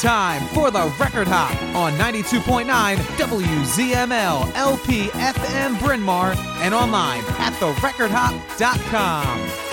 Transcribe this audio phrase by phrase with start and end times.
[0.00, 7.52] Time for the Record Hop on 92.9 WZML LP FM Bryn Mawr and online at
[7.54, 9.67] therecordhop.com.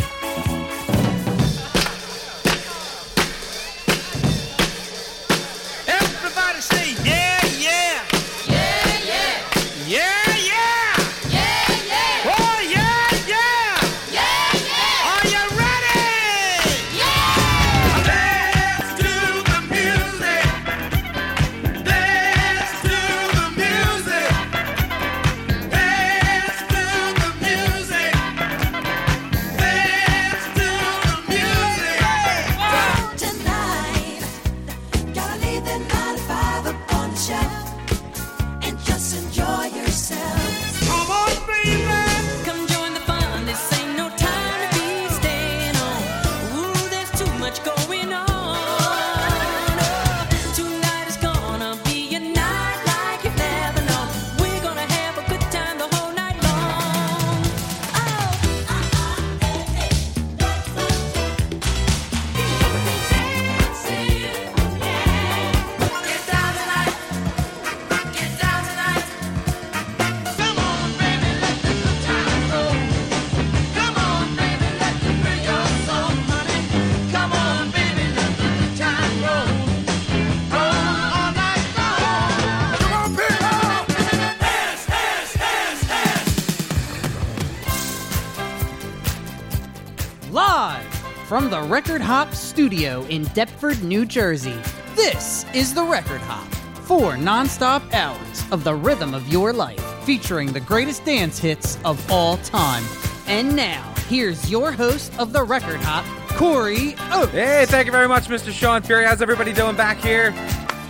[91.96, 94.60] Record Hop studio in Deptford, New Jersey.
[94.98, 96.46] This is the Record Hop.
[96.84, 102.12] Four non-stop hours of the rhythm of your life, featuring the greatest dance hits of
[102.12, 102.84] all time.
[103.28, 107.32] And now, here's your host of the Record Hop, Korey Oats.
[107.32, 108.52] Hey, thank you very much, Mr.
[108.52, 109.06] Sean Fury.
[109.06, 110.34] How's everybody doing back here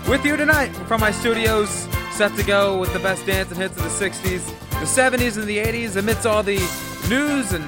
[0.10, 1.88] with you tonight from my studios?
[2.14, 4.44] Set to go with the best dance and hits of the 60s,
[4.80, 6.58] the 70s, and the 80s amidst all the
[7.08, 7.64] news and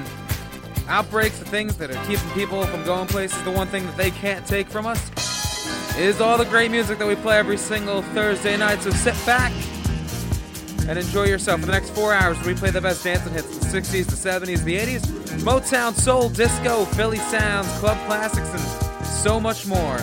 [0.88, 3.40] outbreaks of things that are keeping people from going places.
[3.44, 4.98] The one thing that they can't take from us
[5.98, 8.80] is all the great music that we play every single Thursday night.
[8.82, 9.52] So sit back
[10.88, 12.42] and enjoy yourself for the next four hours.
[12.44, 15.02] We play the best dancing hits the 60s, the 70s, the 80s,
[15.42, 19.98] Motown, soul, disco, Philly sounds, club classics, and so much more.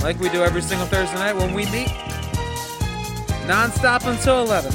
[0.00, 1.88] Like we do every single Thursday night when we meet
[3.46, 4.72] non-stop until 11.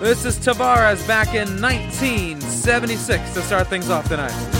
[0.00, 4.53] This is Tavares back in 1976 to start things off tonight.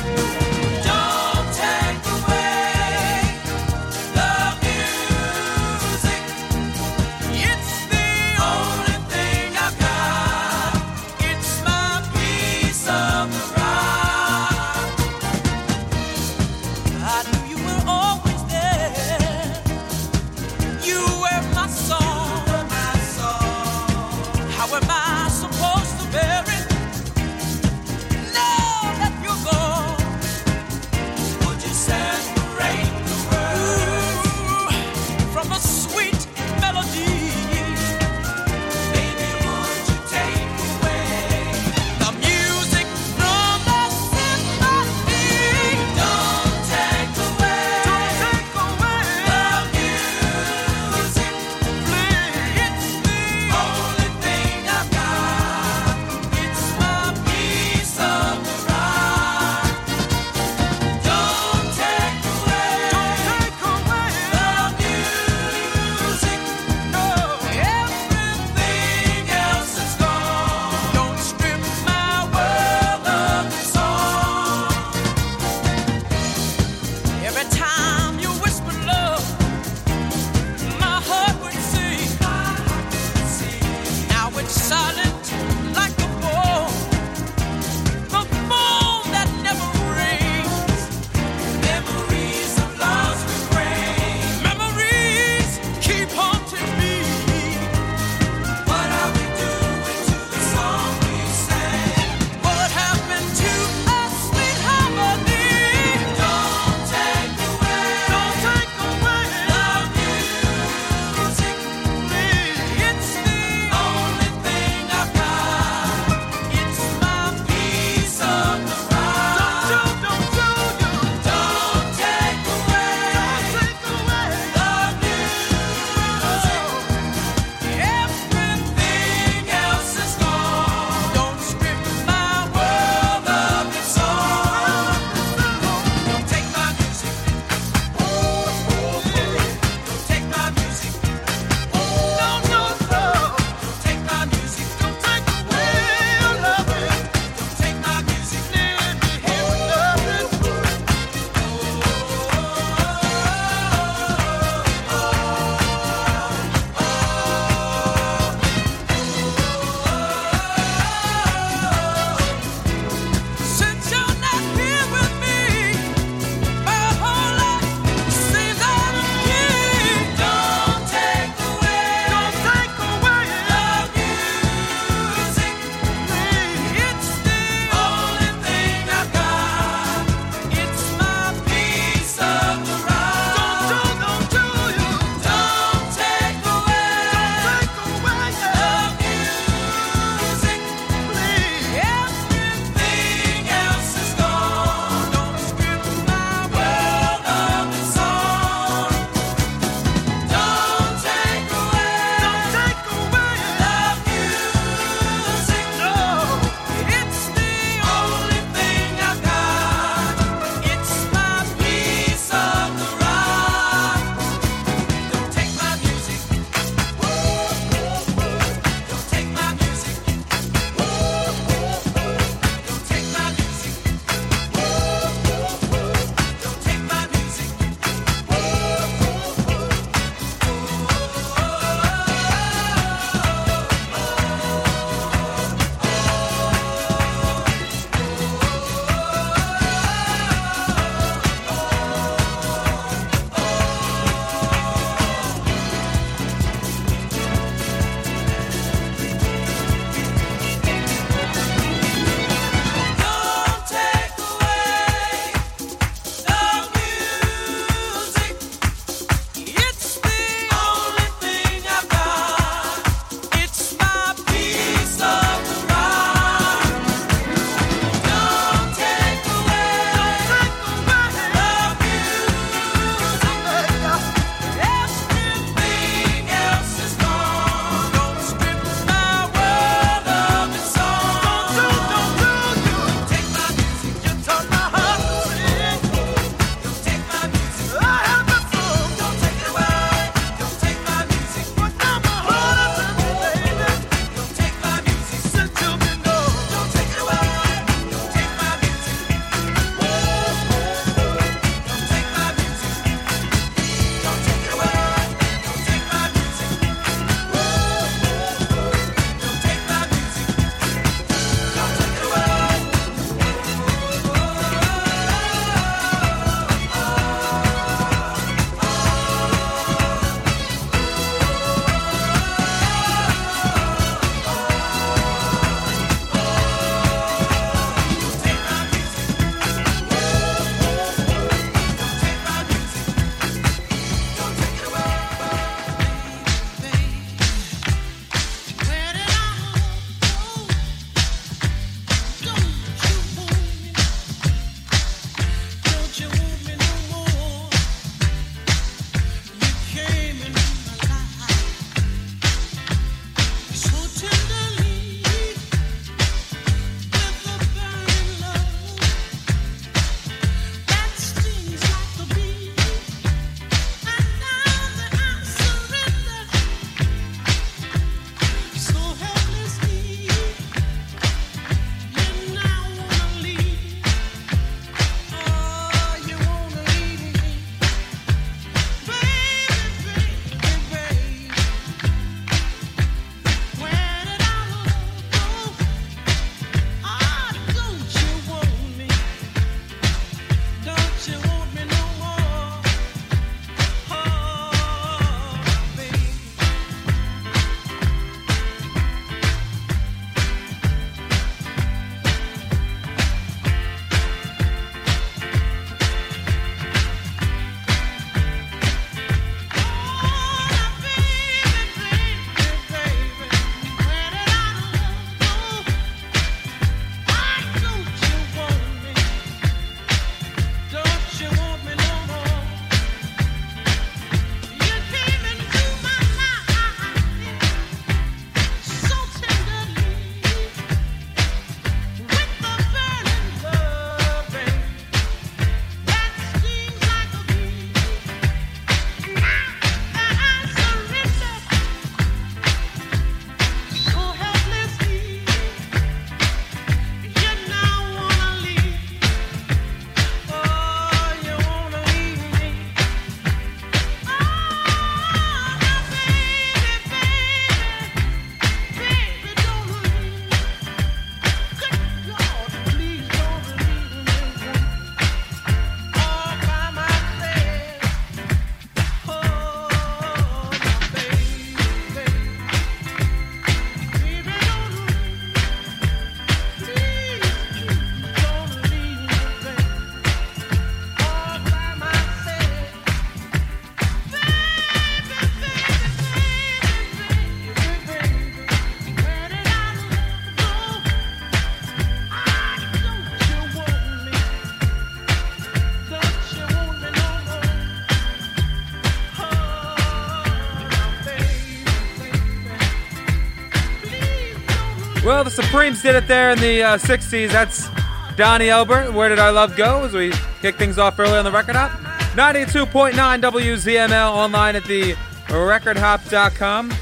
[505.35, 507.29] Supremes did it there in the uh, 60s.
[507.29, 507.69] That's
[508.17, 508.93] Donnie Elbert.
[508.93, 509.85] Where did our love go?
[509.85, 511.73] As we kick things off early on the record hop.
[512.13, 514.93] 92.9 WZML online at the
[515.27, 516.73] recordhop.com.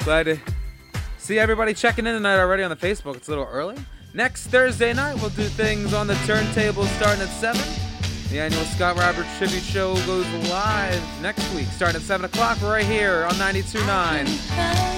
[0.00, 0.38] Glad to
[1.18, 3.14] see everybody checking in tonight already on the Facebook.
[3.14, 3.76] It's a little early.
[4.14, 7.60] Next Thursday night, we'll do things on the turntables starting at 7.
[8.30, 12.84] The annual Scott Roberts Tribute Show goes live next week, starting at 7 o'clock, right
[12.84, 14.89] here on 92.9.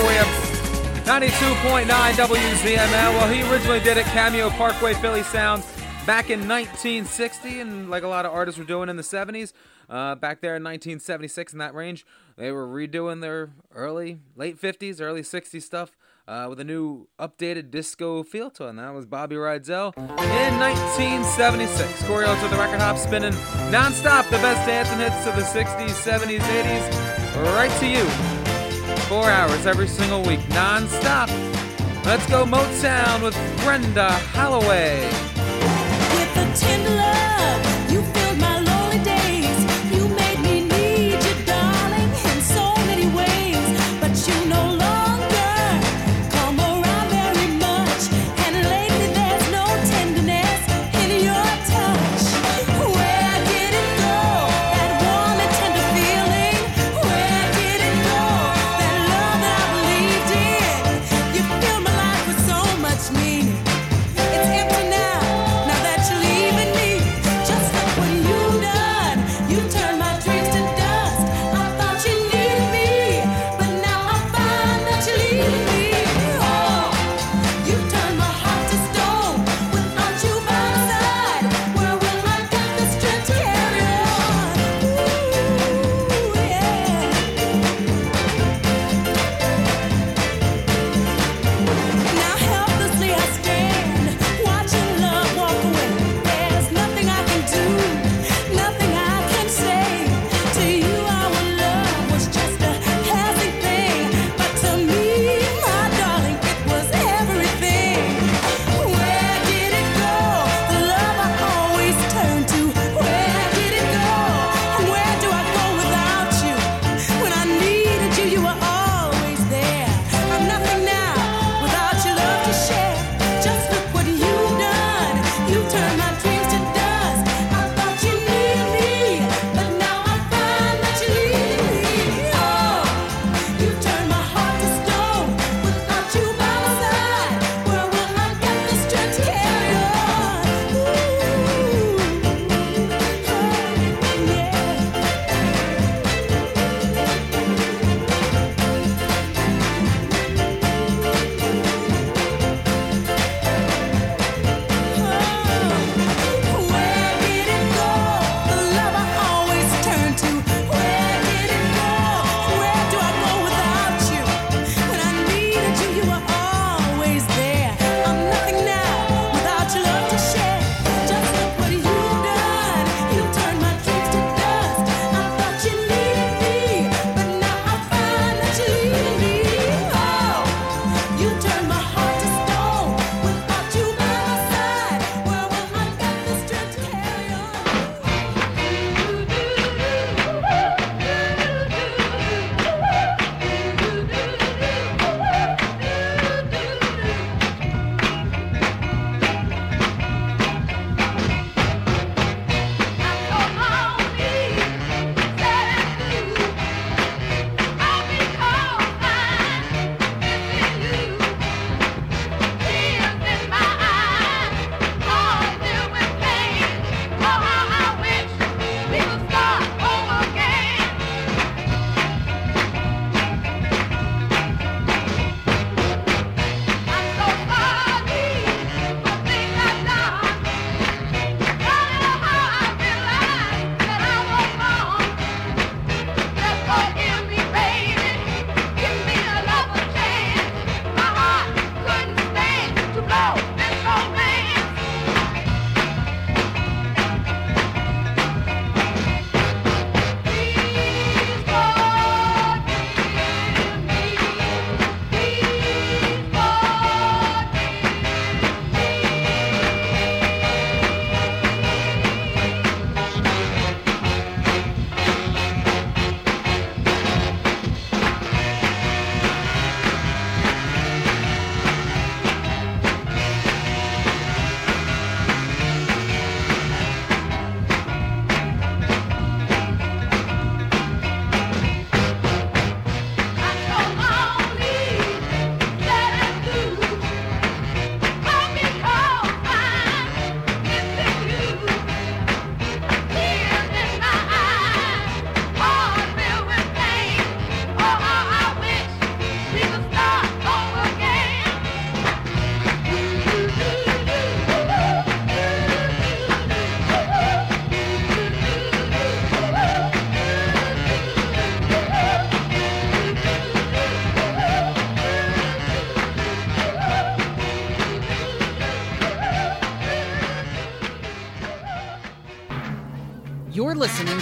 [0.00, 0.50] for you.
[1.04, 2.90] 92.9 WZML.
[2.90, 5.66] Well, he originally did it Cameo Parkway Philly Sounds
[6.06, 9.52] back in 1960, and like a lot of artists were doing in the 70s.
[9.88, 15.00] Uh, back there in 1976, in that range, they were redoing their early, late 50s,
[15.00, 15.96] early 60s stuff
[16.28, 20.58] uh, with a new updated disco feel to it, and that was Bobby Rydell in
[20.58, 22.02] 1976.
[22.02, 23.34] Korey Oats with the record hop spinning
[23.70, 28.29] non-stop the best dancing hits of the 60s, 70s, 80s, right to you.
[29.10, 31.28] Four hours every single week, non-stop.
[32.04, 35.29] Let's go Motown with Brenda Holloway.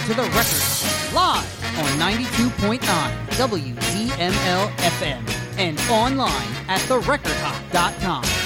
[0.09, 1.13] to the record.
[1.13, 8.38] Live on 92.9 WZML FM and online at therecordhop.com.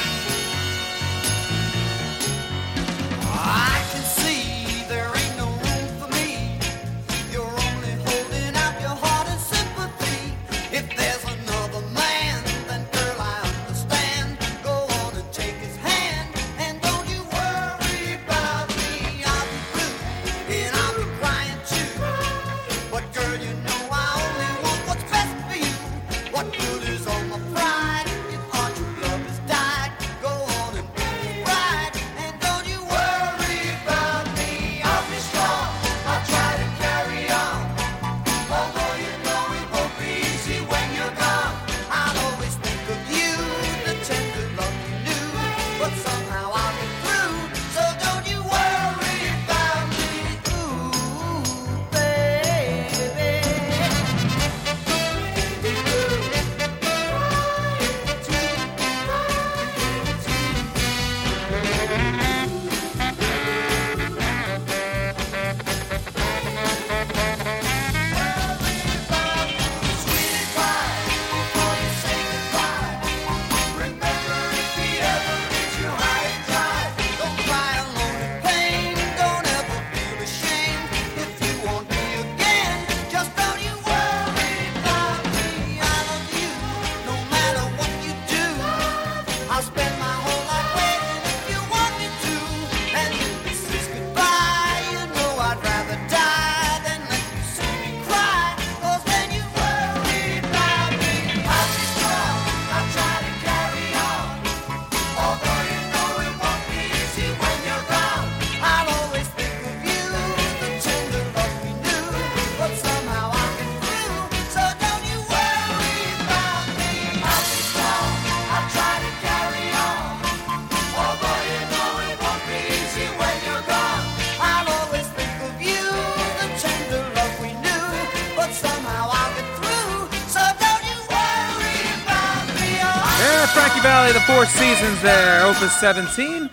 [135.55, 136.49] Opus 17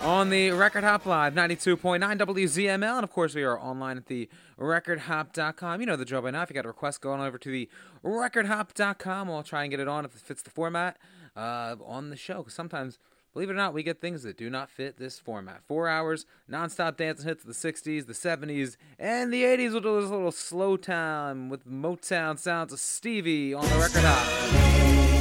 [0.00, 2.96] on the Record Hop Live 92.9 WZML.
[2.96, 5.80] And of course, we are online at the recordhop.com.
[5.80, 6.42] You know the drill by now.
[6.42, 7.68] If you got a request, go on over to the
[8.04, 9.28] recordhop.com.
[9.28, 10.96] We'll try and get it on if it fits the format
[11.36, 12.38] uh, on the show.
[12.38, 12.98] Because sometimes,
[13.32, 15.62] believe it or not, we get things that do not fit this format.
[15.68, 19.70] Four hours, nonstop dancing hits of the 60s, the 70s, and the 80s.
[19.70, 25.19] We'll do this little slow time with Motown sounds of Stevie on the Record Hop.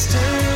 [0.00, 0.49] still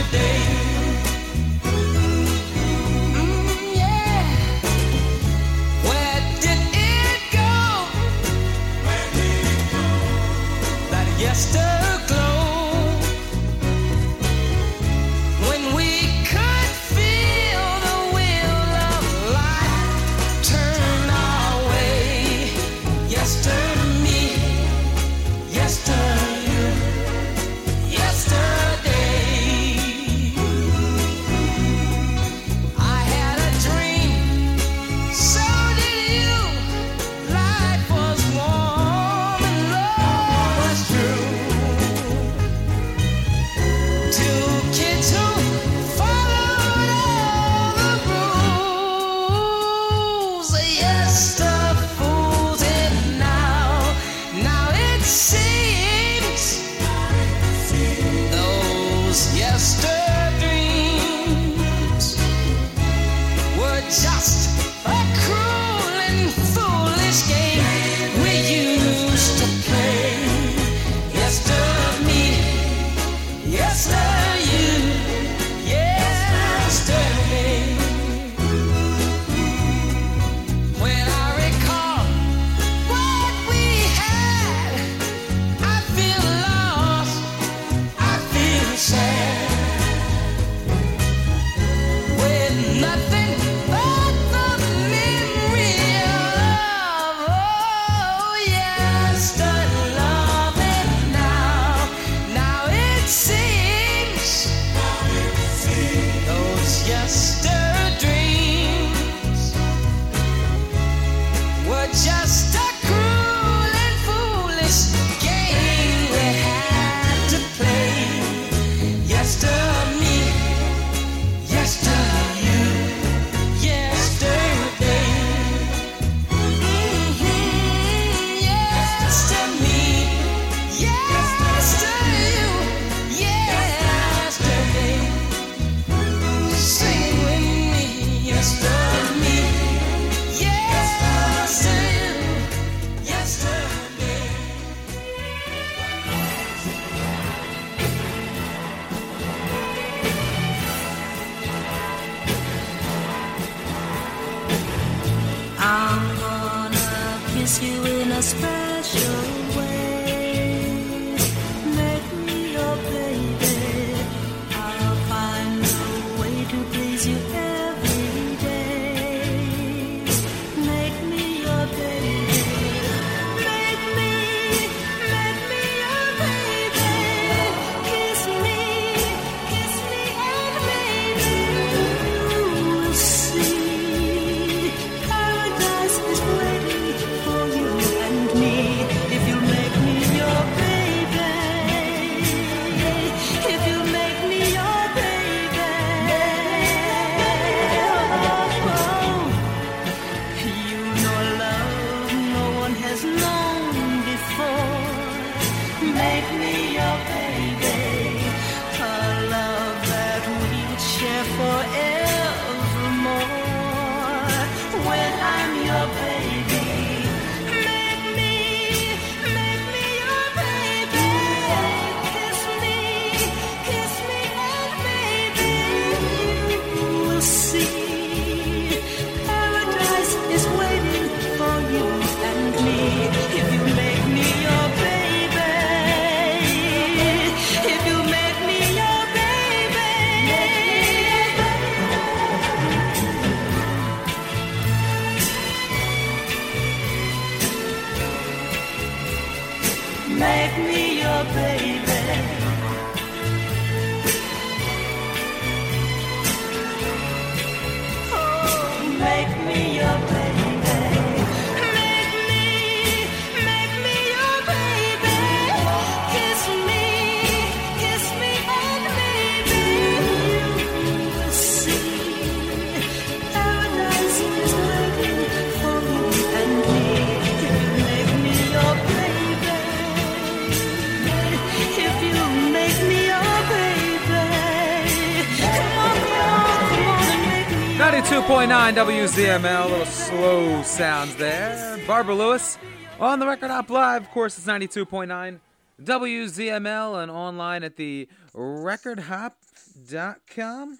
[288.74, 291.80] 92.9 WZML, little slow sounds there.
[291.86, 292.58] Barbara Lewis
[292.98, 294.02] on the Record Hop Live.
[294.02, 295.38] Of course, it's 92.9
[295.80, 300.78] WZML and online at the recordhop.com.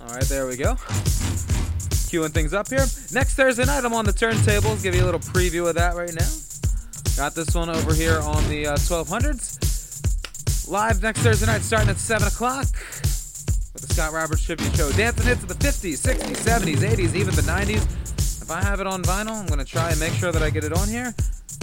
[0.00, 0.74] All right, there we go.
[2.10, 2.84] Queuing things up here.
[3.12, 4.82] Next Thursday night, I'm on the turntables.
[4.82, 6.28] Give you a little preview of that right now.
[7.16, 10.68] Got this one over here on the uh, 1200s.
[10.68, 12.66] Live next Thursday night, starting at 7 o'clock
[13.80, 14.90] with the Scott Roberts Tribute Show.
[14.92, 18.42] Dancing hits of the 50s, 60s, 70s, 80s, even the 90s.
[18.42, 20.50] If I have it on vinyl, I'm going to try and make sure that I
[20.50, 21.14] get it on here.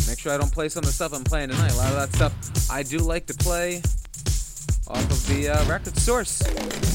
[0.07, 1.73] Make sure I don't play some of the stuff I'm playing tonight.
[1.73, 3.81] A lot of that stuff I do like to play
[4.87, 6.43] off of the uh, record source.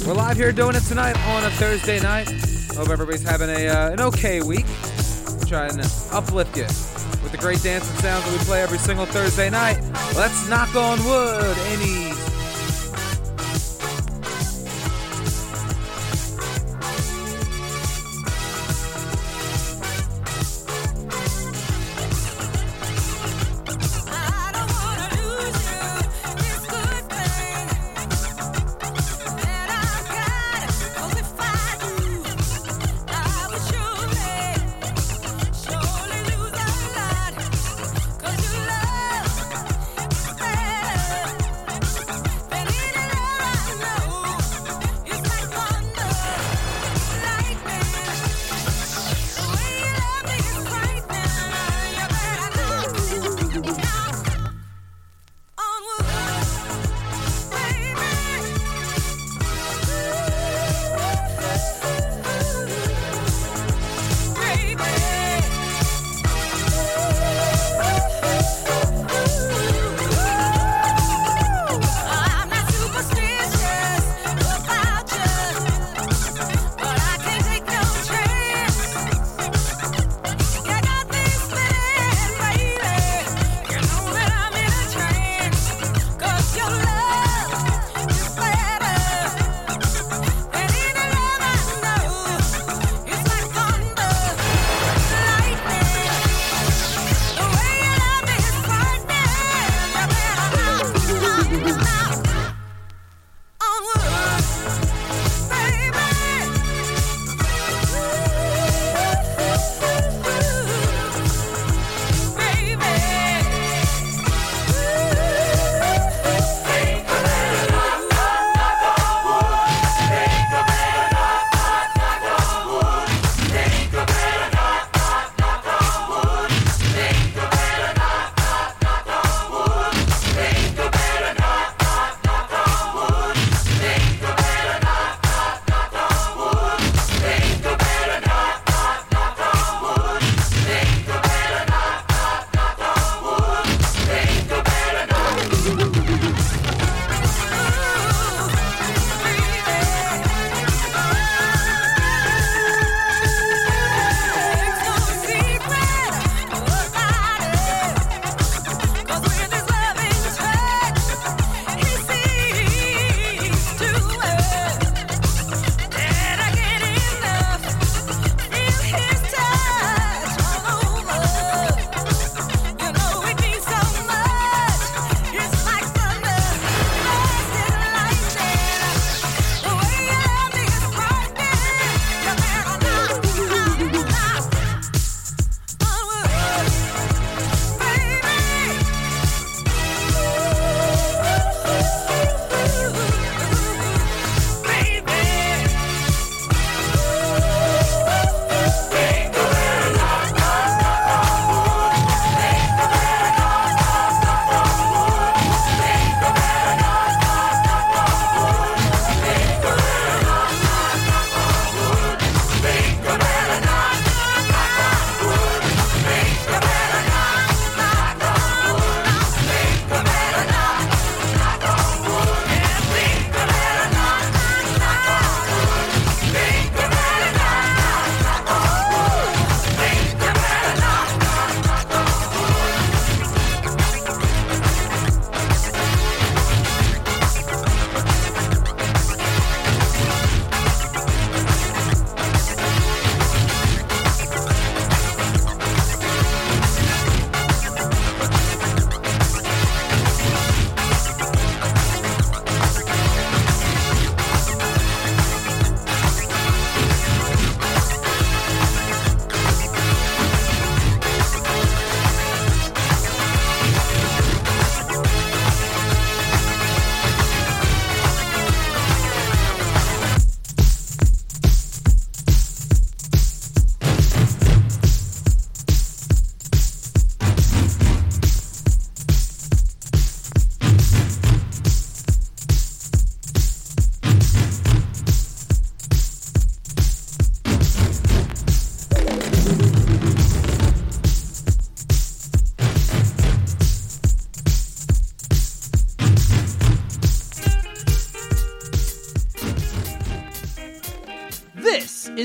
[0.07, 2.29] We're live here doing it tonight on a Thursday night.
[2.75, 4.67] Hope everybody's having a uh, an okay week.
[5.53, 5.81] And
[6.13, 9.81] uplift you with the great dancing sounds that we play every single Thursday night.
[10.15, 11.59] Let's knock on wood.
[11.67, 12.30] Any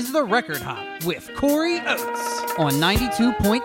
[0.06, 3.62] is the Record Hop with Korey Oats on 92.9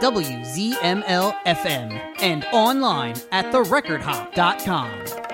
[0.00, 5.27] WZML FM and online at therecordhop.com.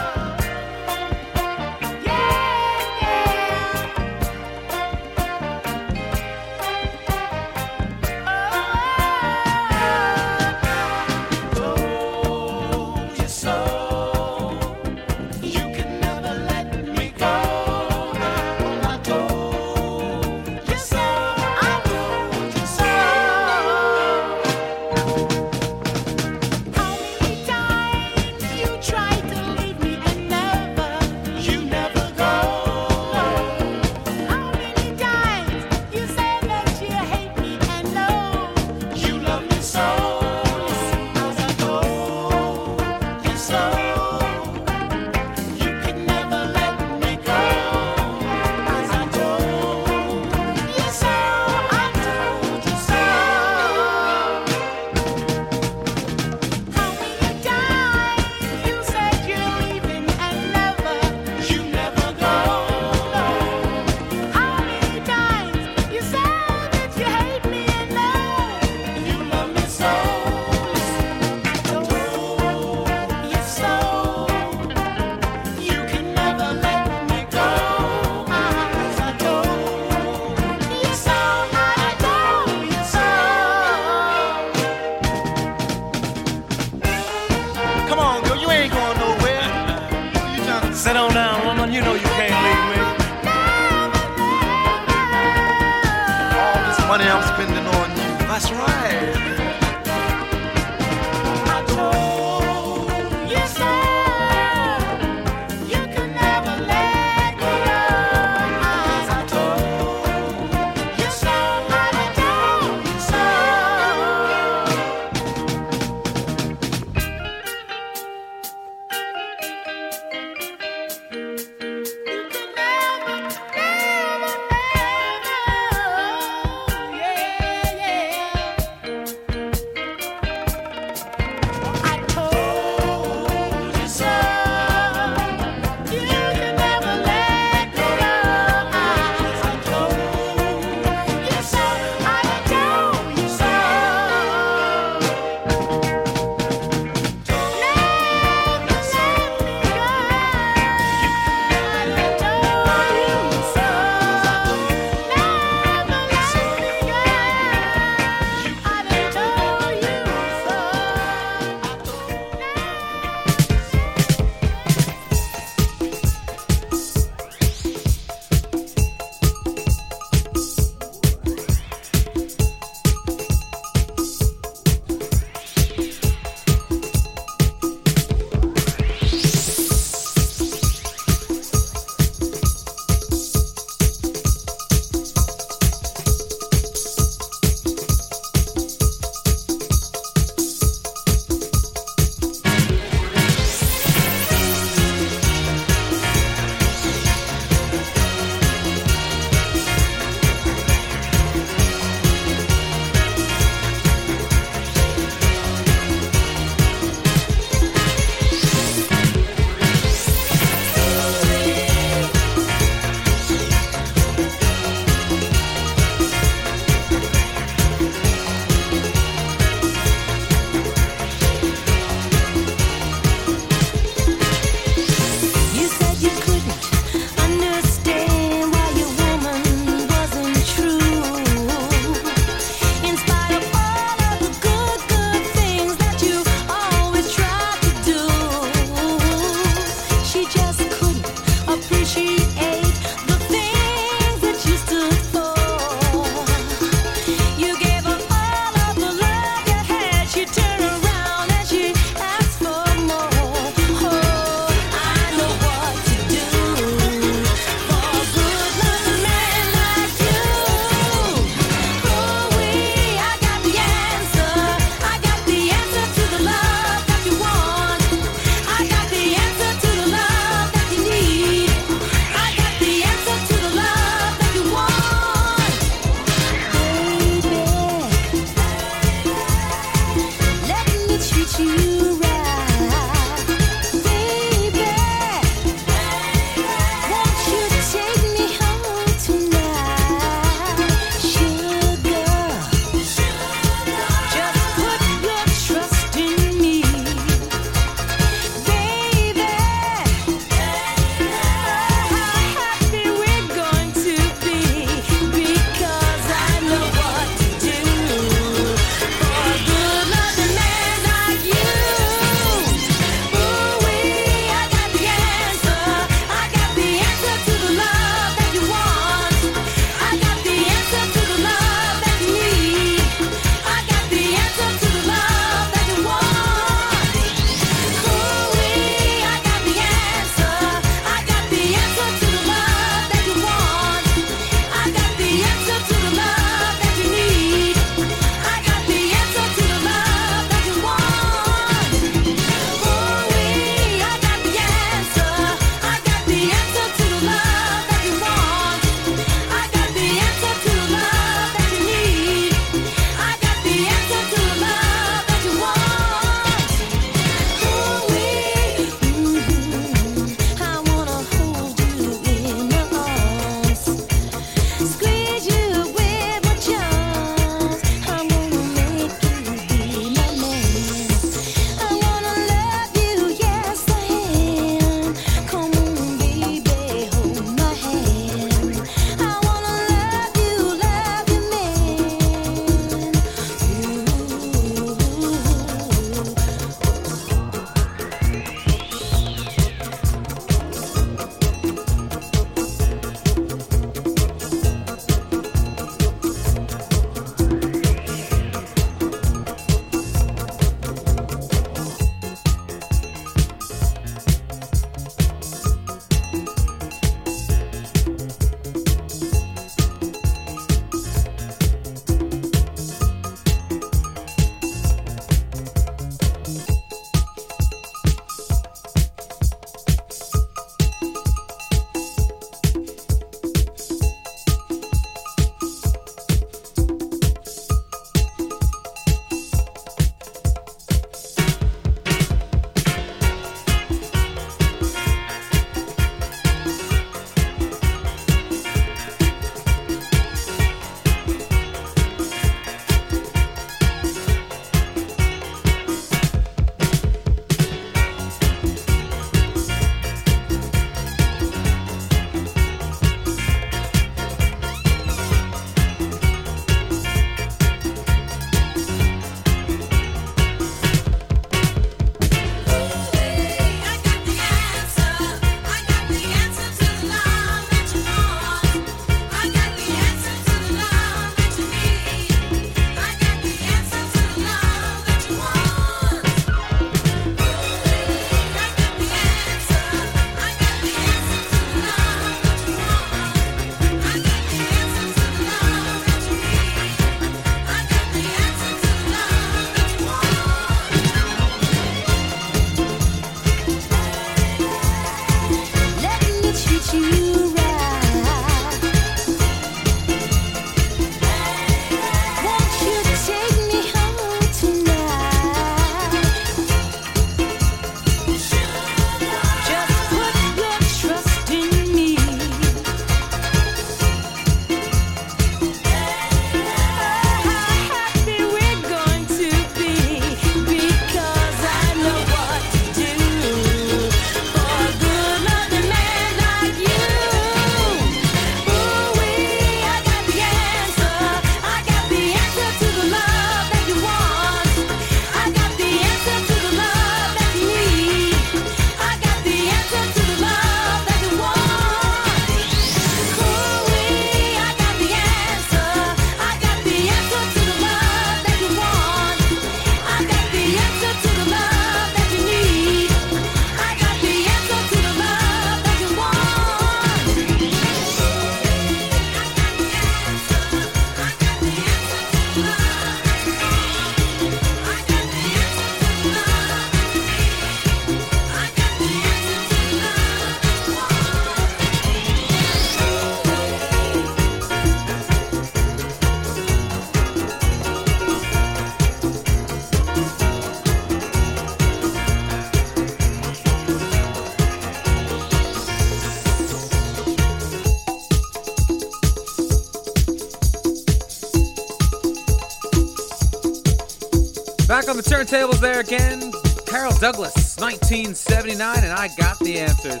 [595.32, 596.30] turntables there again.
[596.66, 600.00] Carol Douglas, 1979, and I got the answers.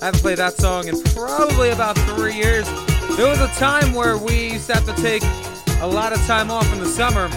[0.00, 2.66] I haven't played that song in probably about three years.
[3.18, 5.22] There was a time where we used to have to take
[5.82, 7.28] a lot of time off in the summer,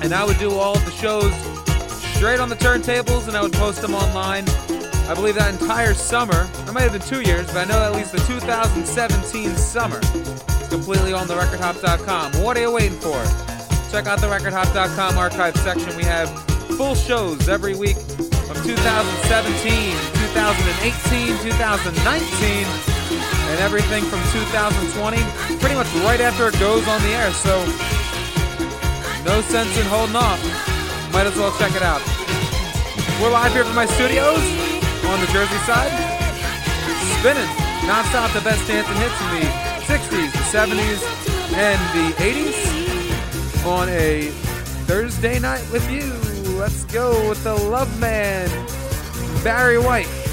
[0.00, 1.32] and I would do all the shows
[2.14, 4.44] straight on the turntables, and I would post them online.
[5.08, 7.94] I believe that entire summer, it might have been two years, but I know at
[7.94, 10.00] least the 2017 summer
[10.68, 12.44] completely on the recordhop.com.
[12.44, 13.43] What are you waiting for?
[13.94, 15.94] Check out the recordhop.com archive section.
[15.94, 16.26] We have
[16.74, 18.74] full shows every week from 2017,
[20.34, 25.22] 2018, 2019, and everything from 2020,
[25.62, 27.30] pretty much right after it goes on the air.
[27.38, 27.54] So,
[29.22, 30.42] no sense in holding off.
[31.14, 32.02] Might as well check it out.
[33.22, 34.42] We're live here from my studios
[35.06, 35.94] on the Jersey side.
[37.22, 37.46] Spinning
[37.86, 39.46] nonstop the best dancing hits in the
[39.86, 40.98] 60s, the 70s,
[41.54, 42.73] and the 80s
[43.66, 44.28] on a
[44.86, 46.12] Thursday night with you.
[46.58, 48.48] Let's go with the Love Man,
[49.42, 50.23] Barry White.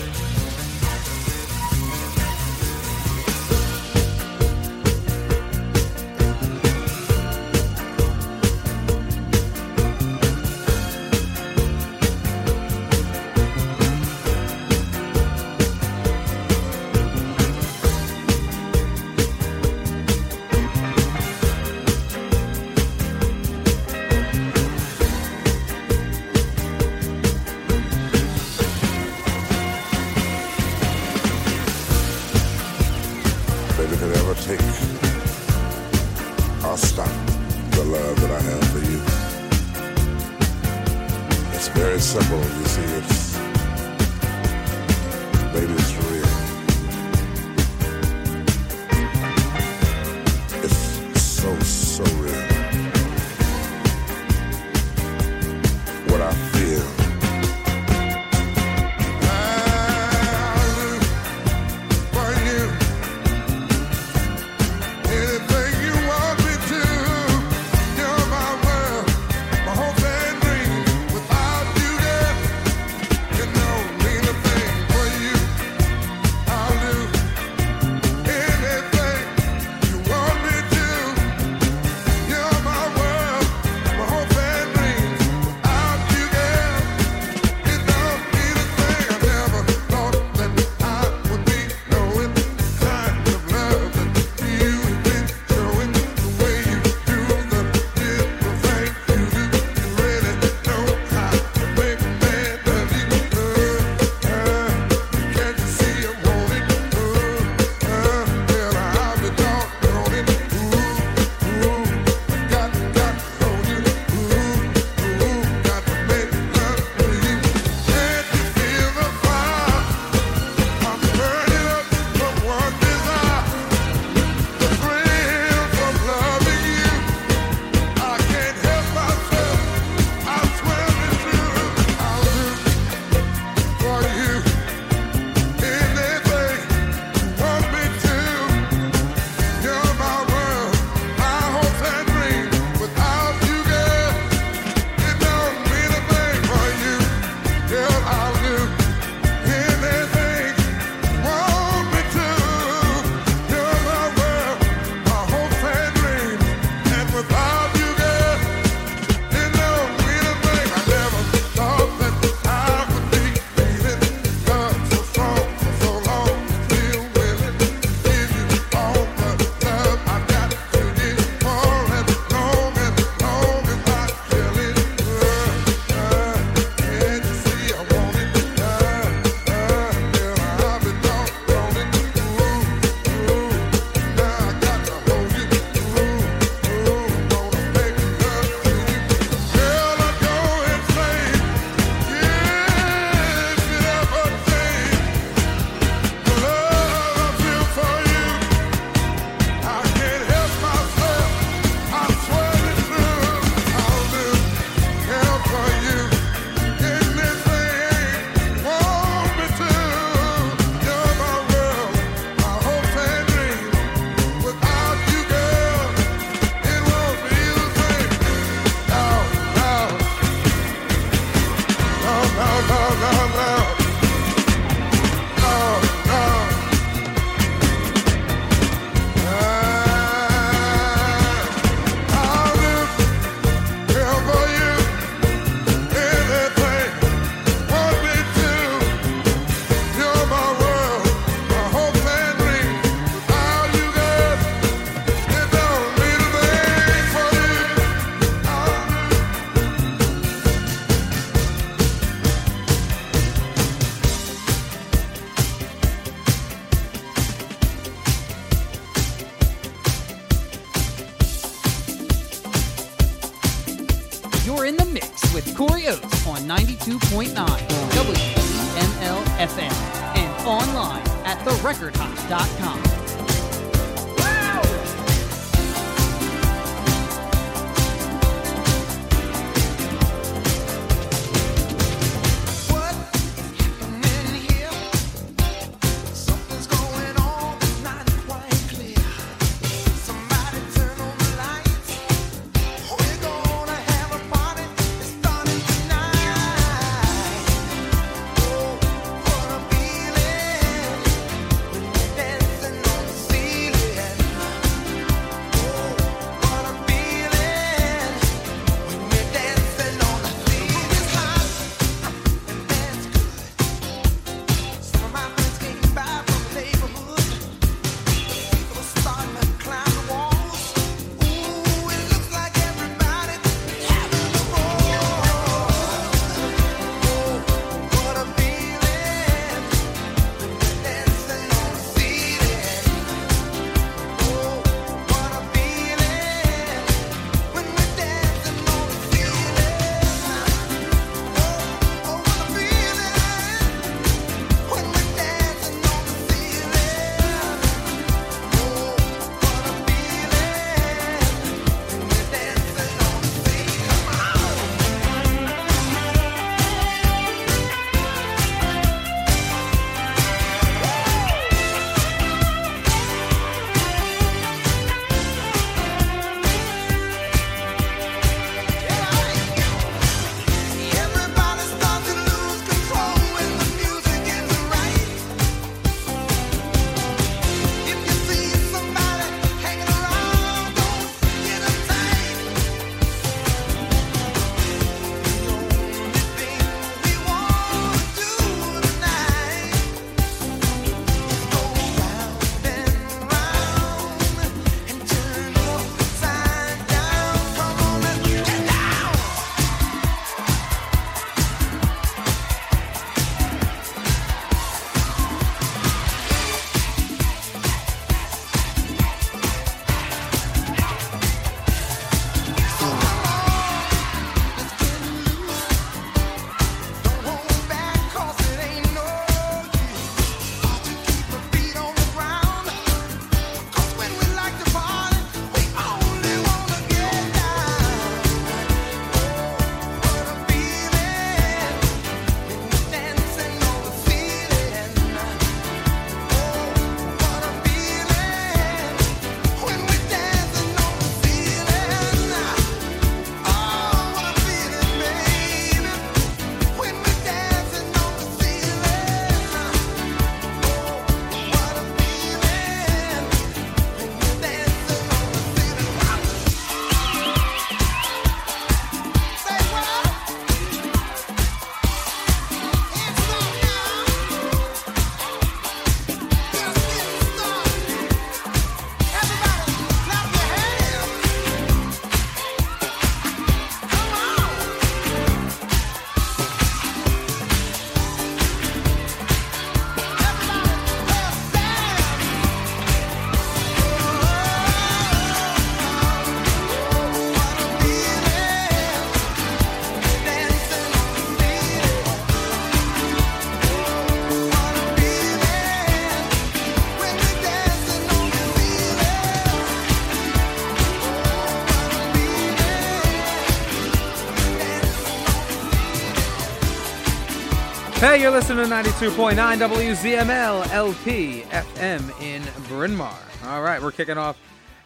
[508.21, 513.17] you're listening to 92.9 WZML LP FM in Bryn Mawr.
[513.45, 514.37] All right, we're kicking off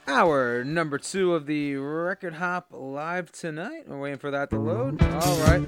[0.07, 3.89] our number two of the Record Hop Live tonight.
[3.89, 5.01] We're waiting for that to load.
[5.01, 5.67] All right.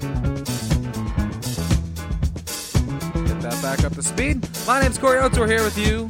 [3.28, 4.47] Get that back up to speed.
[4.65, 5.38] My name's Korey Oats.
[5.38, 6.07] We're here with you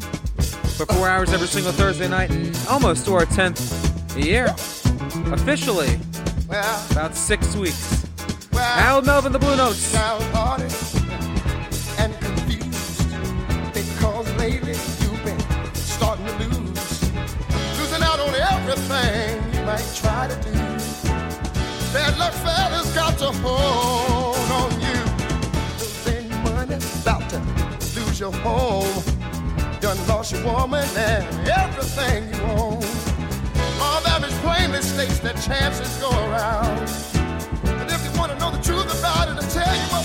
[0.77, 2.29] for four hours every single Thursday night
[2.69, 4.45] almost to our 10th year.
[5.33, 5.99] Officially,
[6.49, 8.05] about six weeks.
[8.53, 9.95] Well, Al Melvin, the Blue Notes.
[22.71, 24.99] has got to hold on you.
[25.79, 26.77] Losing money,
[27.29, 29.03] to lose your home.
[29.79, 32.83] Done lost your woman and everything you own.
[34.47, 36.79] Plainly states that chances go around.
[37.81, 39.96] And if you want to know the truth about it, I'll tell you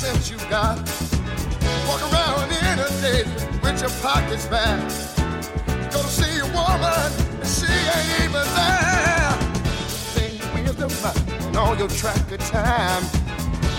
[0.00, 0.78] sense you got.
[1.86, 3.28] Walk around inundated
[3.60, 4.80] with your pockets back.
[5.92, 9.32] Go to see a woman, and she ain't even there.
[10.16, 13.02] Think with the mind and all your track of time.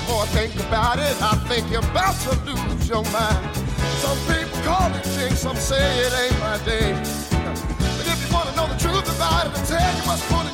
[0.08, 3.42] More think about it, I think you're about to lose your mind.
[4.04, 6.94] Some people call it jinx, some say it ain't my day.
[7.98, 10.51] But if you wanna know the truth about it, I tell you what's funny.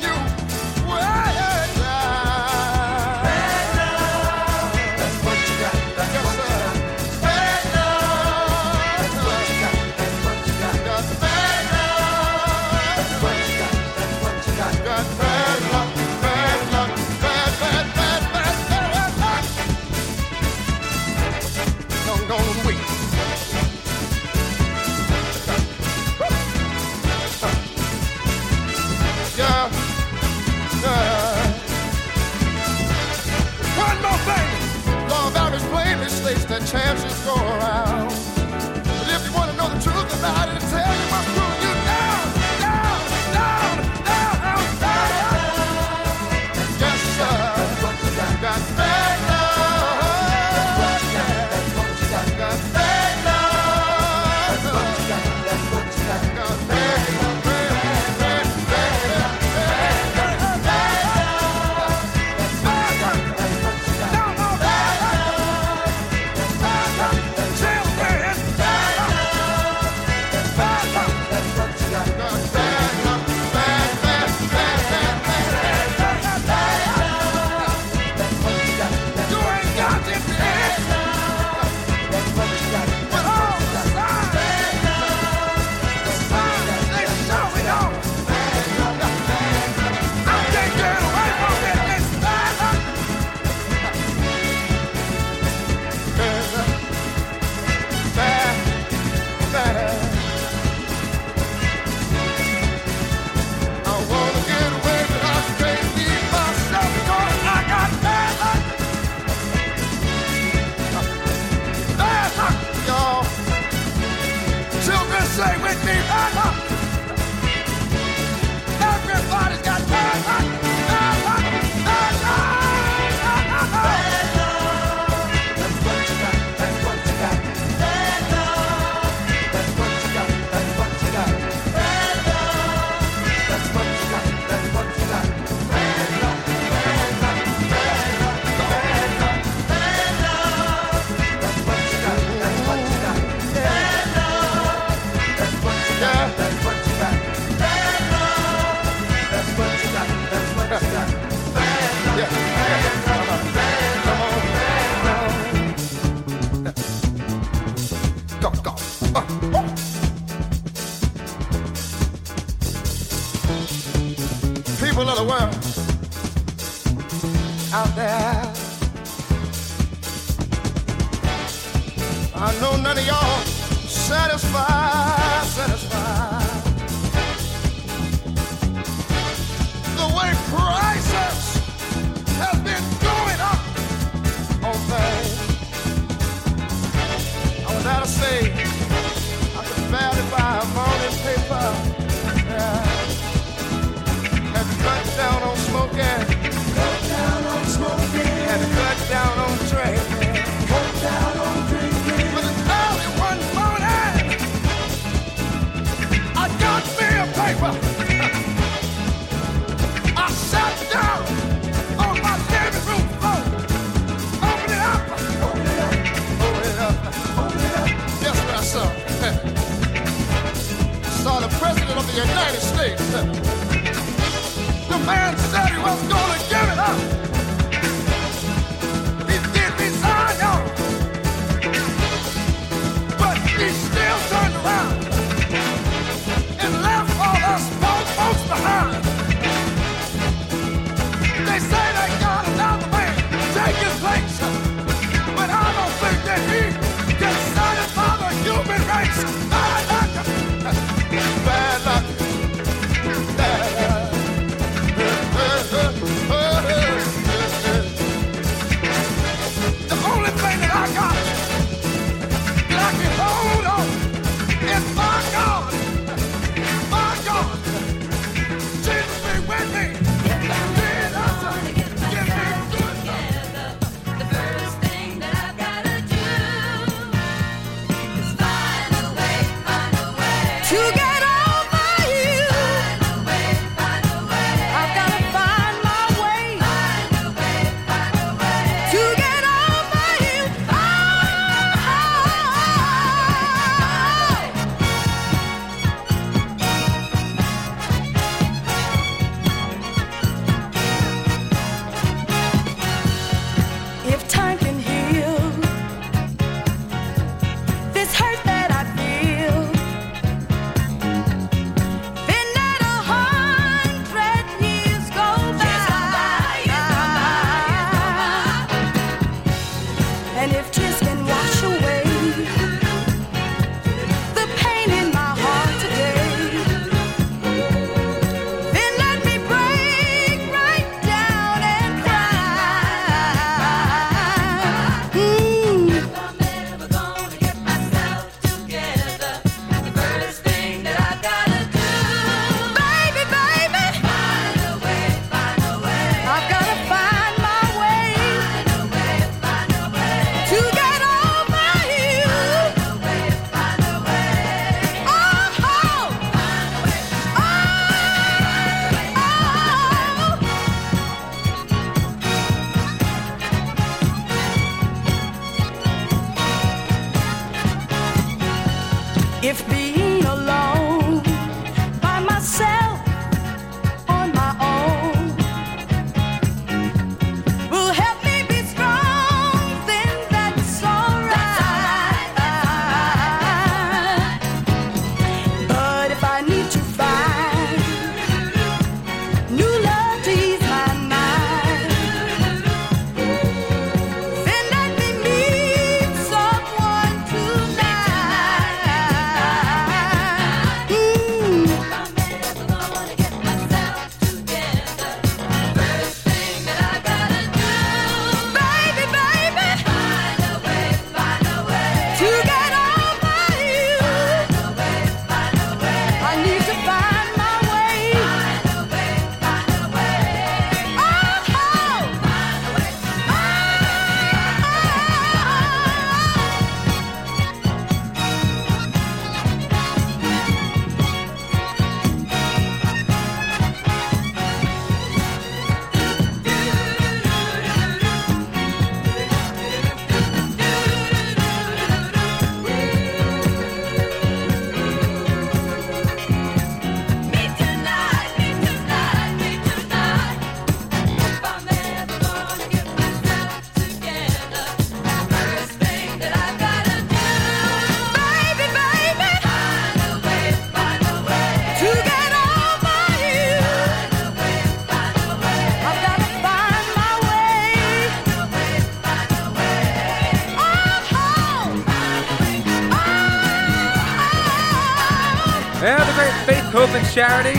[477.18, 477.58] Charity.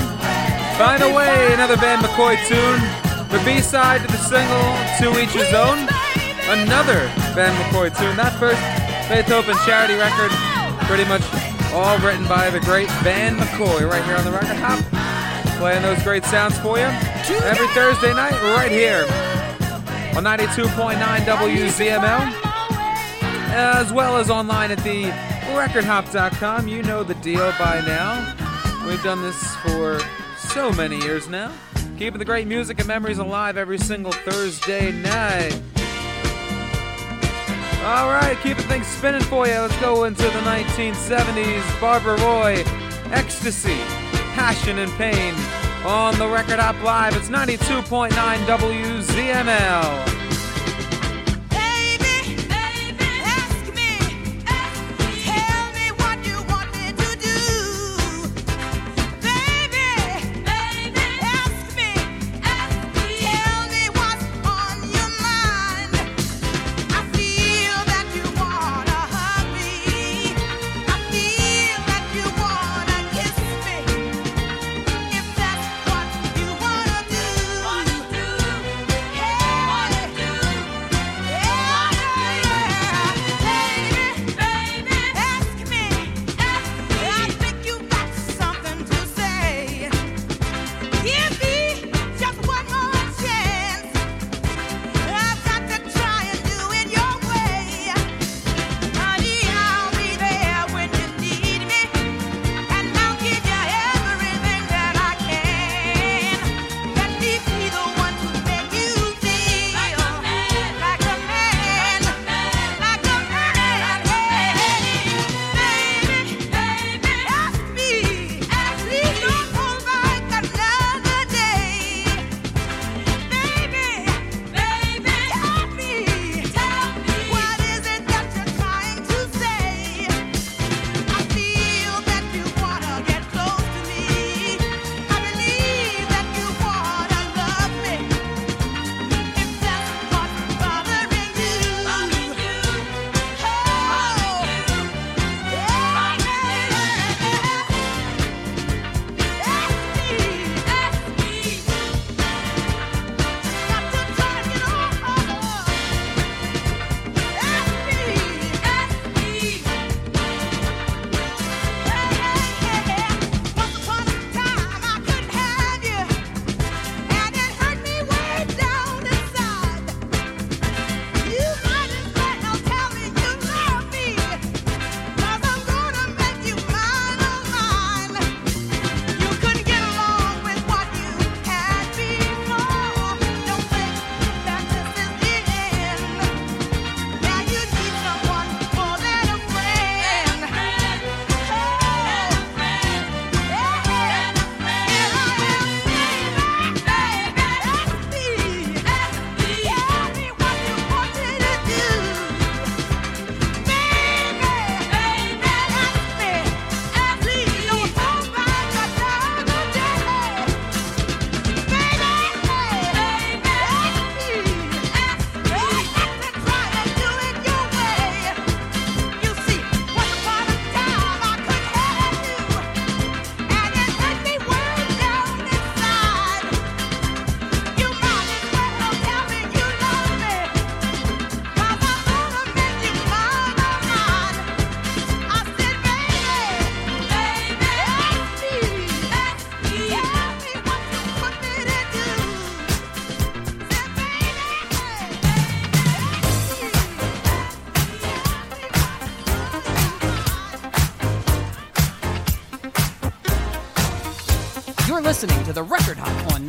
[0.80, 2.80] Find a way, another Van McCoy tune.
[3.28, 4.72] The B-side to the single,
[5.04, 5.80] To Each His Own.
[6.48, 8.16] Another Van McCoy tune.
[8.16, 8.56] That first
[9.12, 10.32] and Charity record,
[10.88, 11.24] pretty much
[11.74, 14.80] all written by the great Van McCoy right here on the record hop.
[15.60, 16.86] Playing those great sounds for you
[17.44, 19.04] every Thursday night right here
[20.16, 22.32] on 92.9 WZML
[23.52, 25.12] as well as online at the
[25.52, 26.70] recordhop.com.
[26.70, 28.49] You know the deal by now.
[28.86, 30.00] We've done this for
[30.38, 31.52] so many years now.
[31.98, 35.60] Keeping the great music and memories alive every single Thursday night.
[37.84, 39.54] All right, keeping things spinning for you.
[39.54, 41.82] Let's go into the 1970s.
[41.82, 42.64] Barbara Roy,
[43.12, 43.78] Ecstasy,
[44.34, 45.34] Passion and Pain
[45.86, 47.16] on the Record Hop Live.
[47.16, 50.29] It's 92.9 WZML.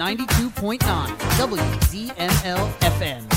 [0.00, 0.80] 92.9
[1.36, 3.29] WZML FM.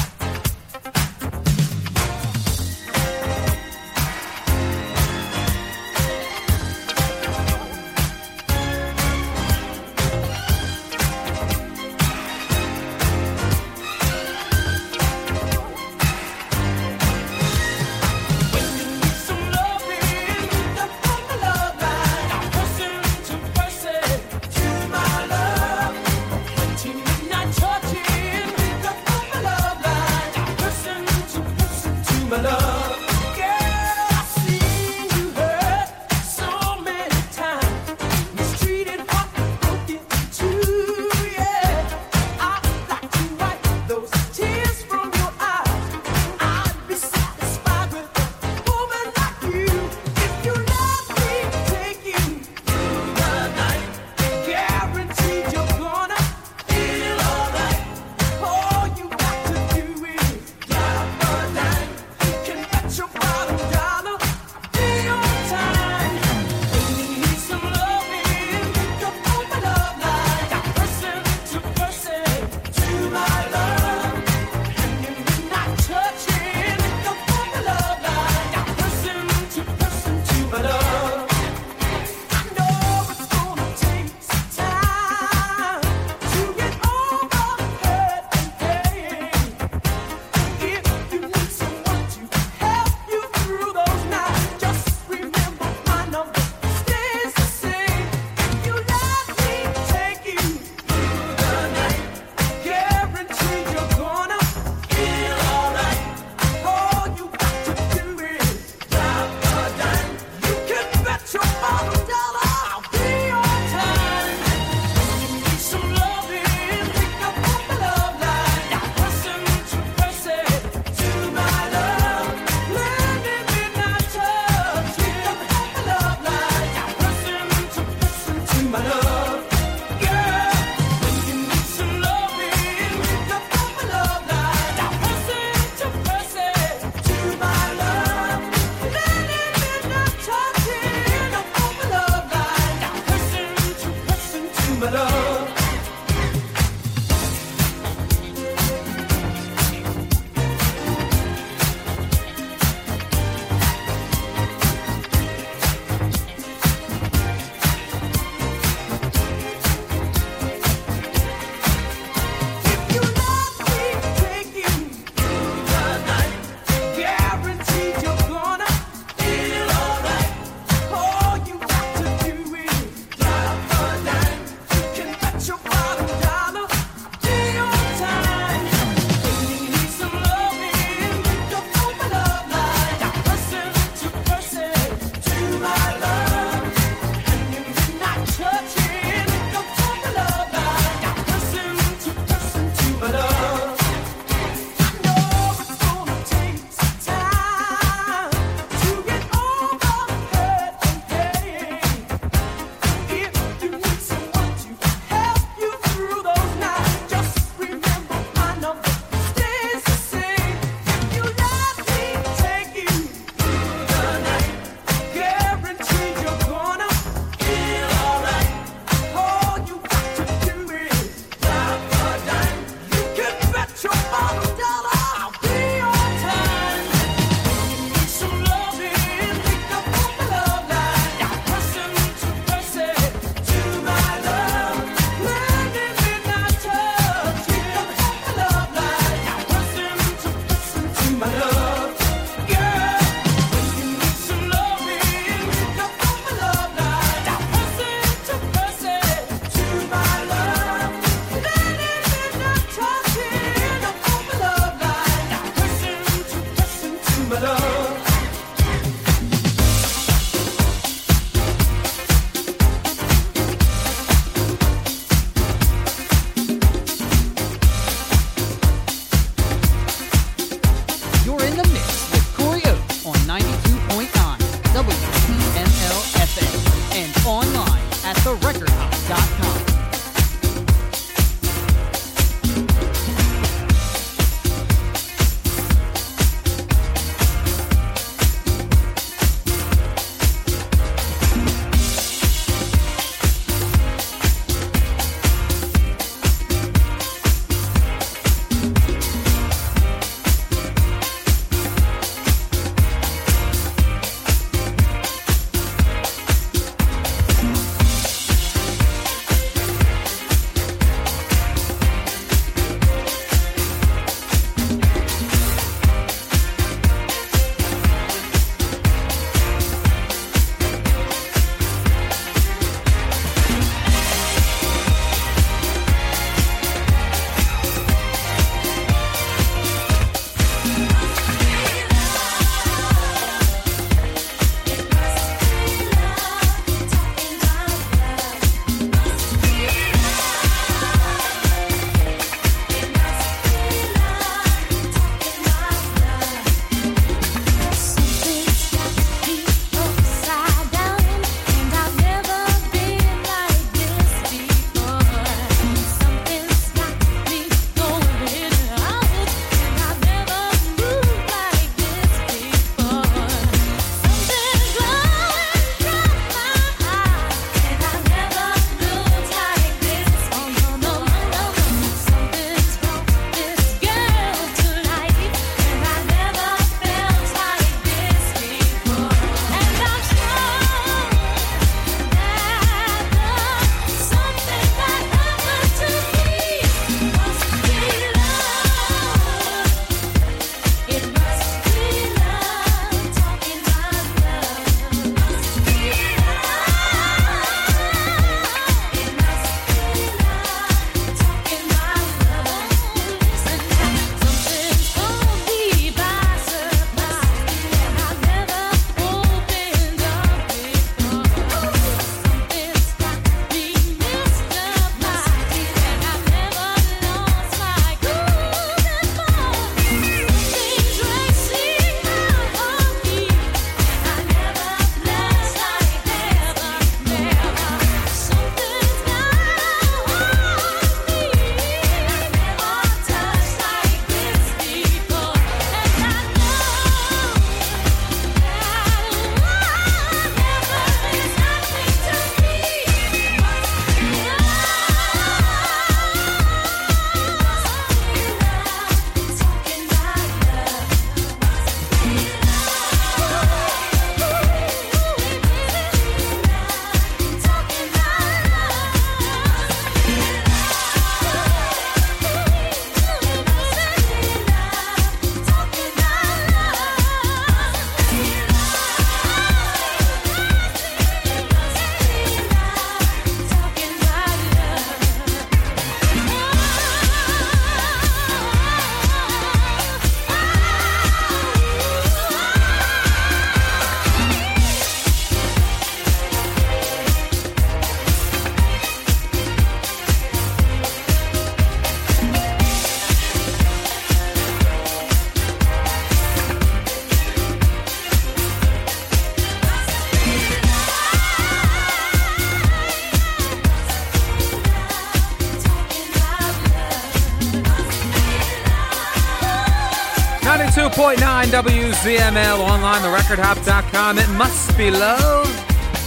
[511.44, 514.18] 92.9 WZML online, therecordhop.com.
[514.18, 515.48] It must be love.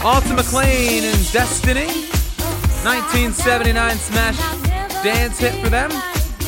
[0.04, 1.86] Alton McClain and Destiny.
[2.84, 4.38] 1979 smash
[5.02, 5.90] dance hit for them.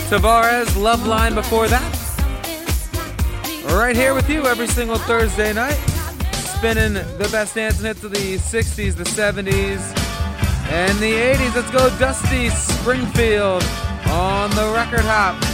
[0.09, 1.95] Tavares, Love Line before that.
[3.67, 5.79] Right here with you every single Thursday night.
[6.57, 9.97] Spinning the best dance hits of the 60s, the 70s,
[10.71, 11.55] and the 80s.
[11.55, 13.63] Let's go, Dusty Springfield
[14.09, 15.48] on the record hop.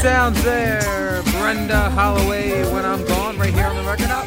[0.00, 1.22] sounds there.
[1.32, 4.24] Brenda Holloway, When I'm Gone, right here on the Record Hop.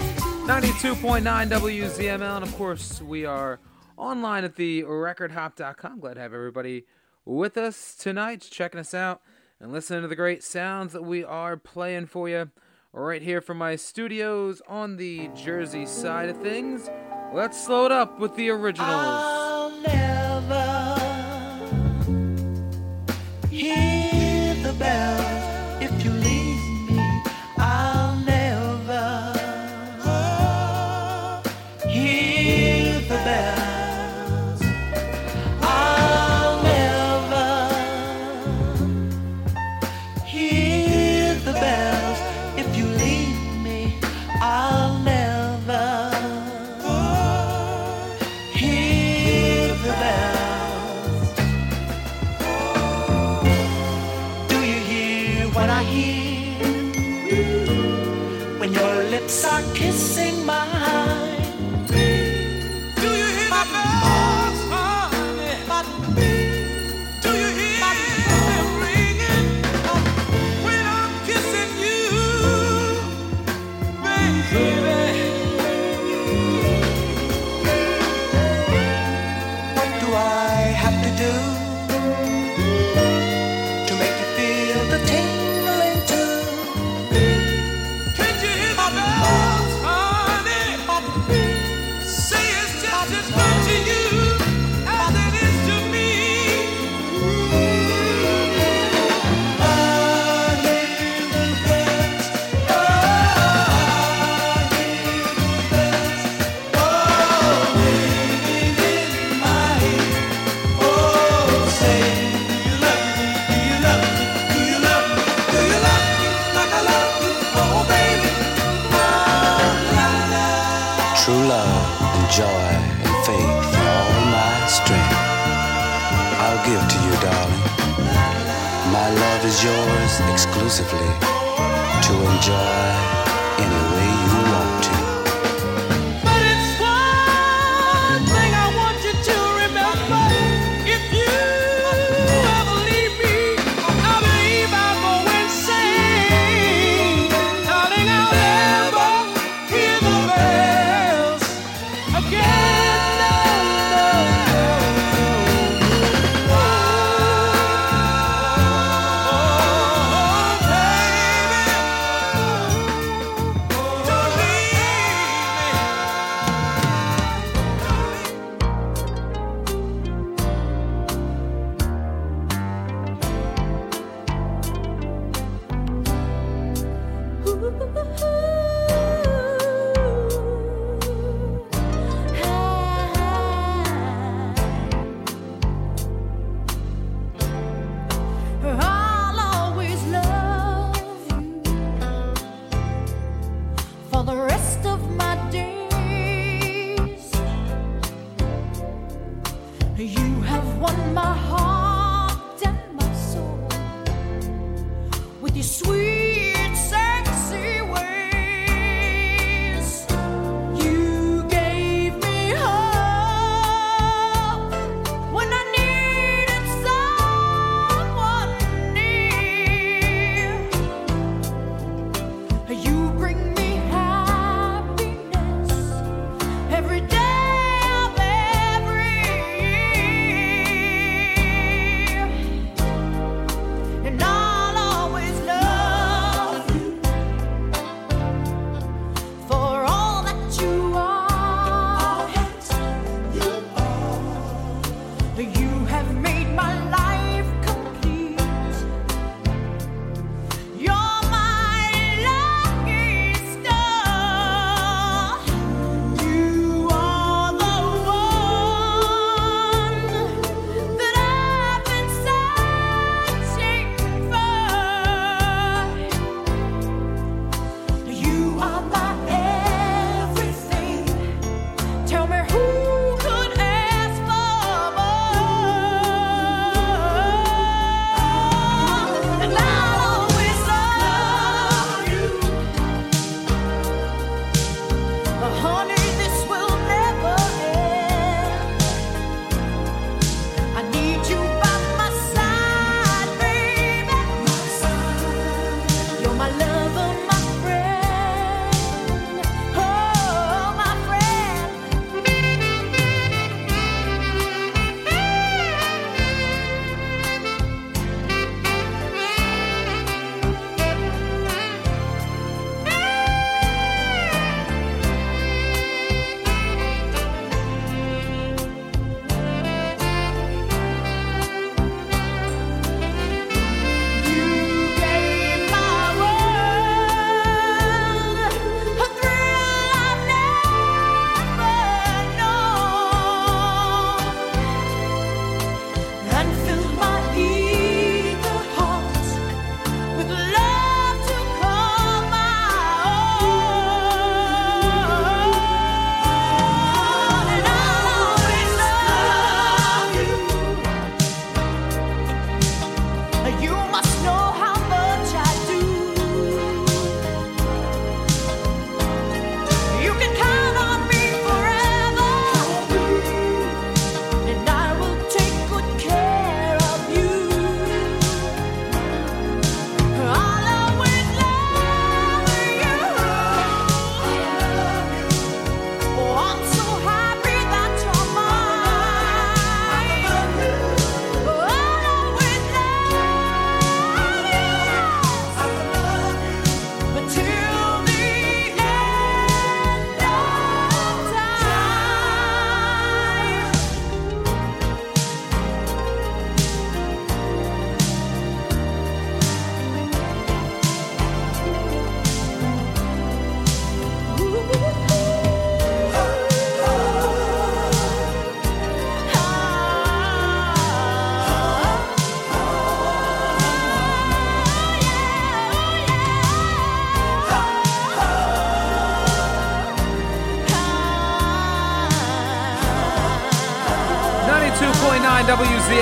[0.48, 2.36] 92.9 WZML.
[2.36, 3.60] And of course, we are
[3.98, 6.00] online at the recordhop.com.
[6.00, 6.86] Glad to have everybody
[7.26, 9.22] with us tonight, checking us out
[9.60, 12.52] and listening to the great sounds that we are playing for you
[12.92, 16.88] right here from my studios on the Jersey side of things.
[17.34, 19.33] Let's slow it up with the originals.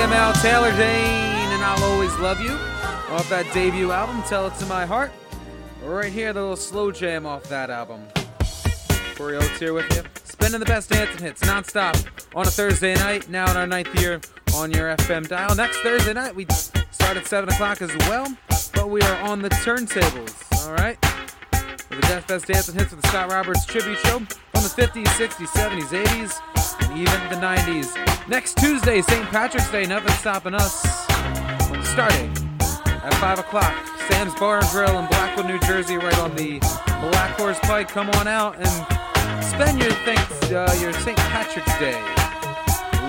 [0.02, 2.50] WZML, Taylor Dayne, and I'll always love you.
[3.14, 5.12] Off that debut album, Tell It to My Heart.
[5.84, 8.04] Right here, the little slow jam off that album.
[9.14, 10.02] Korey Oats here with you.
[10.24, 12.04] Spinning the best dancing hits nonstop
[12.34, 14.20] on a Thursday night, now in our ninth year
[14.56, 15.54] on your FM dial.
[15.54, 18.26] Next Thursday night, we start at 7 o'clock as well,
[18.74, 20.98] but we are on the turntables, all right?
[21.54, 25.46] For the Best Dancing Hits with the Scott Roberts Tribute Show from the 50s, 60s,
[25.46, 28.01] 70s, 80s, and even the 90s.
[28.28, 29.24] Next Tuesday, St.
[29.26, 30.80] Patrick's Day, nothing stopping us.
[31.88, 32.30] Starting
[32.86, 33.74] at 5 o'clock,
[34.08, 36.58] Sam's Bar and Grill in Blackwood, New Jersey, right on the
[37.10, 37.88] Black Horse Pike.
[37.88, 39.92] Come on out and spend your
[40.52, 41.18] uh, your St.
[41.18, 42.00] Patrick's Day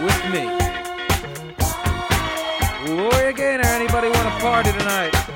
[0.03, 0.73] with me.
[2.85, 3.33] Gloria
[3.63, 5.32] anybody want to party tonight?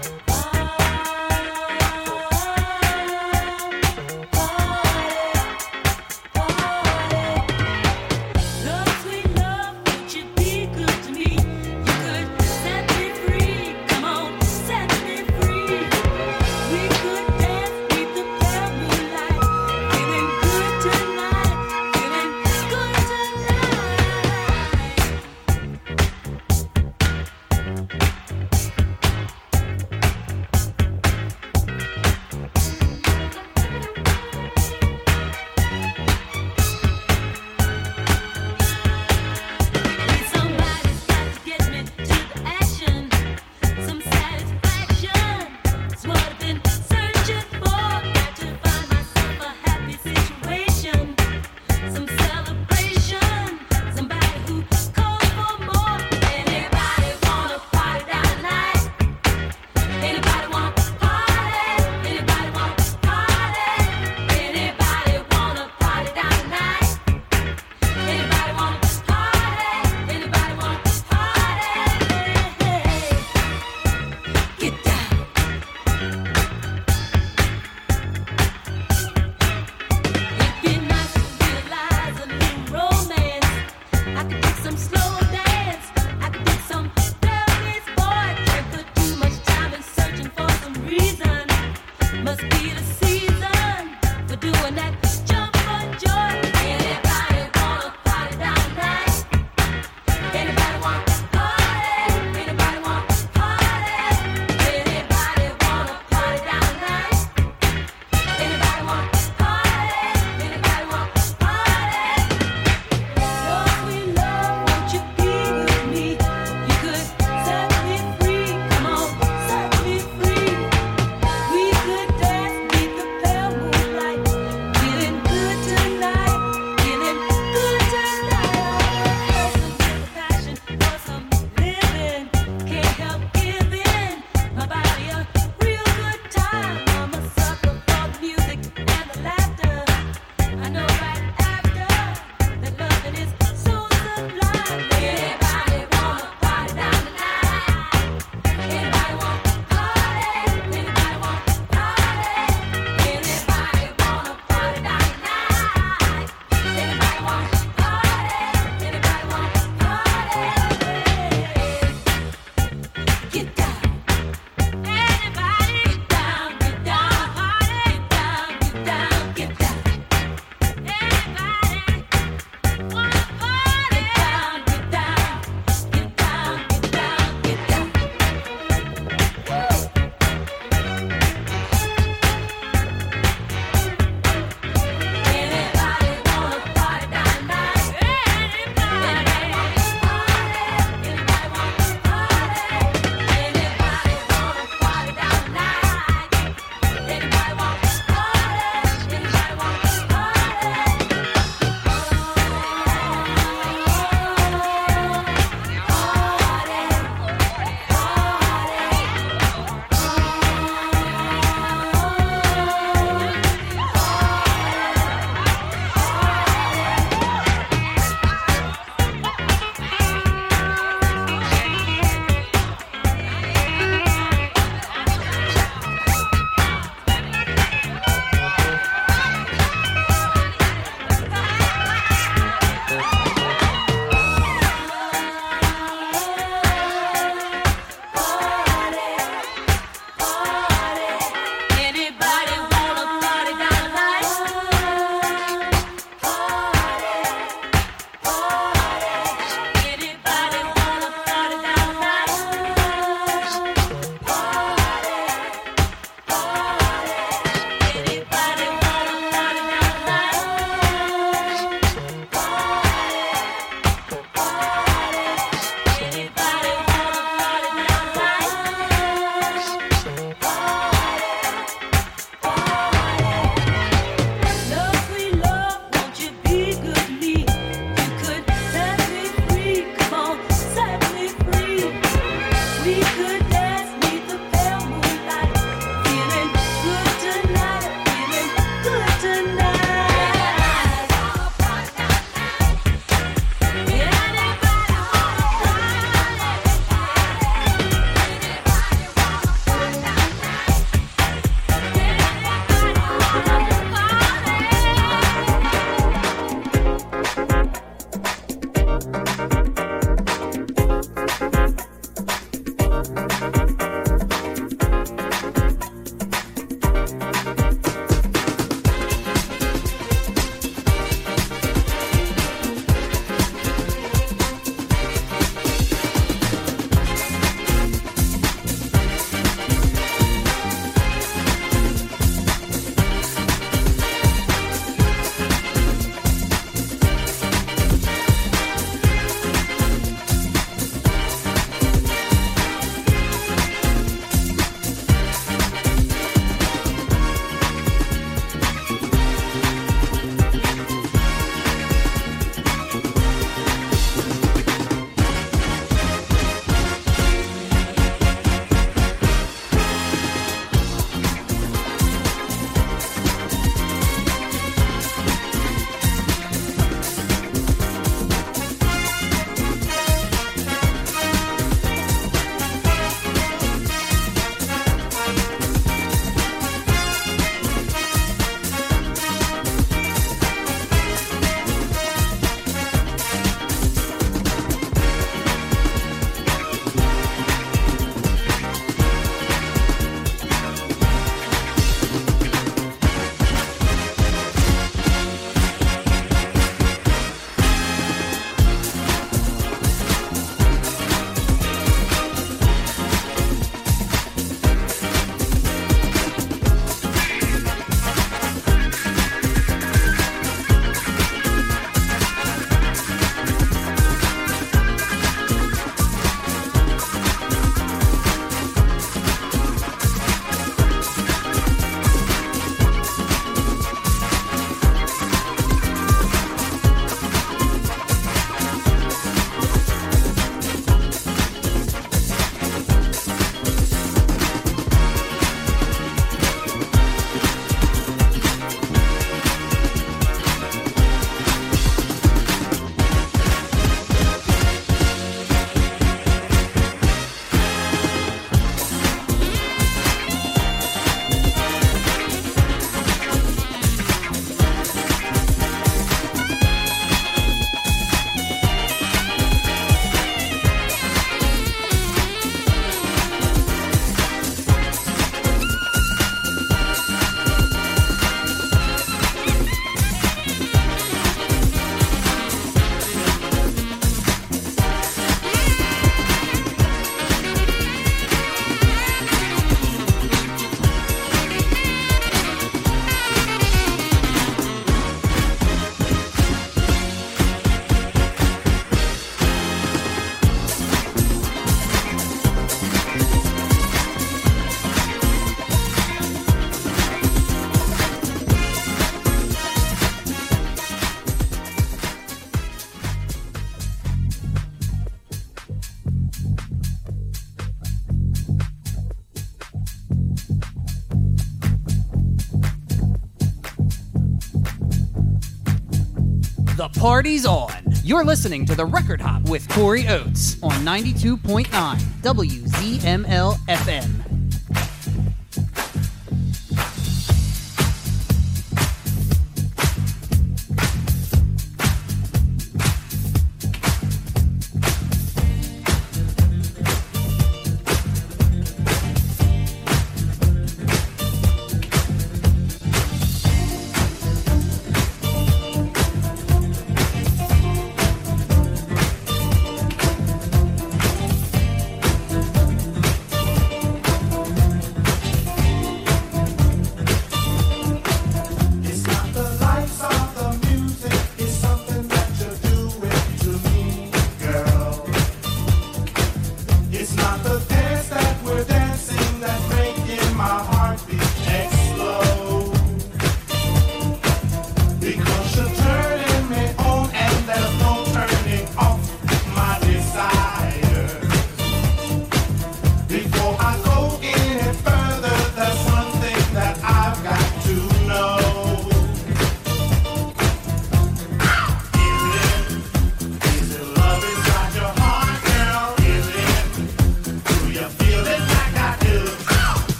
[516.93, 517.73] The party's on.
[518.03, 524.36] You're listening to The Record Hop with Korey Oats on 92.9 WZML FM.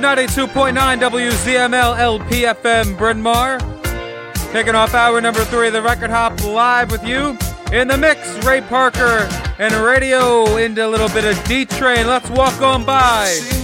[0.00, 3.58] 92.9 WZML LPFM Bryn Mawr.
[4.50, 7.36] Kicking off hour number three of the Record Hop live with you.
[7.70, 9.28] In the mix, Ray Parker
[9.58, 12.06] and Raydio into a little bit of D Train.
[12.06, 13.59] Let's walk on by.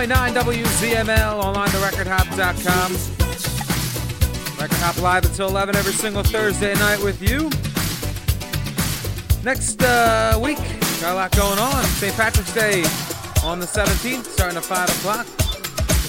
[0.00, 2.92] 101.9 WZML, online recordhop.com.
[4.58, 7.50] Record Hop live until 11 every single Thursday night with you.
[9.44, 10.56] Next uh, week,
[11.02, 11.84] got a lot going on.
[11.84, 12.14] St.
[12.14, 12.82] Patrick's Day
[13.44, 15.26] on the 17th, starting at 5 o'clock.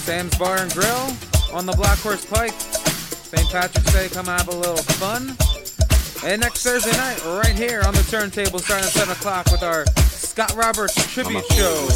[0.08, 1.12] Sam's Bar and Grill
[1.52, 2.54] on the Black Horse Pike.
[2.54, 3.50] St.
[3.50, 5.36] Patrick's Day, come have a little fun.
[6.24, 9.86] And next Thursday night, right here on the turntable, starting at 7 o'clock with our
[9.98, 11.90] Scott Roberts tribute show.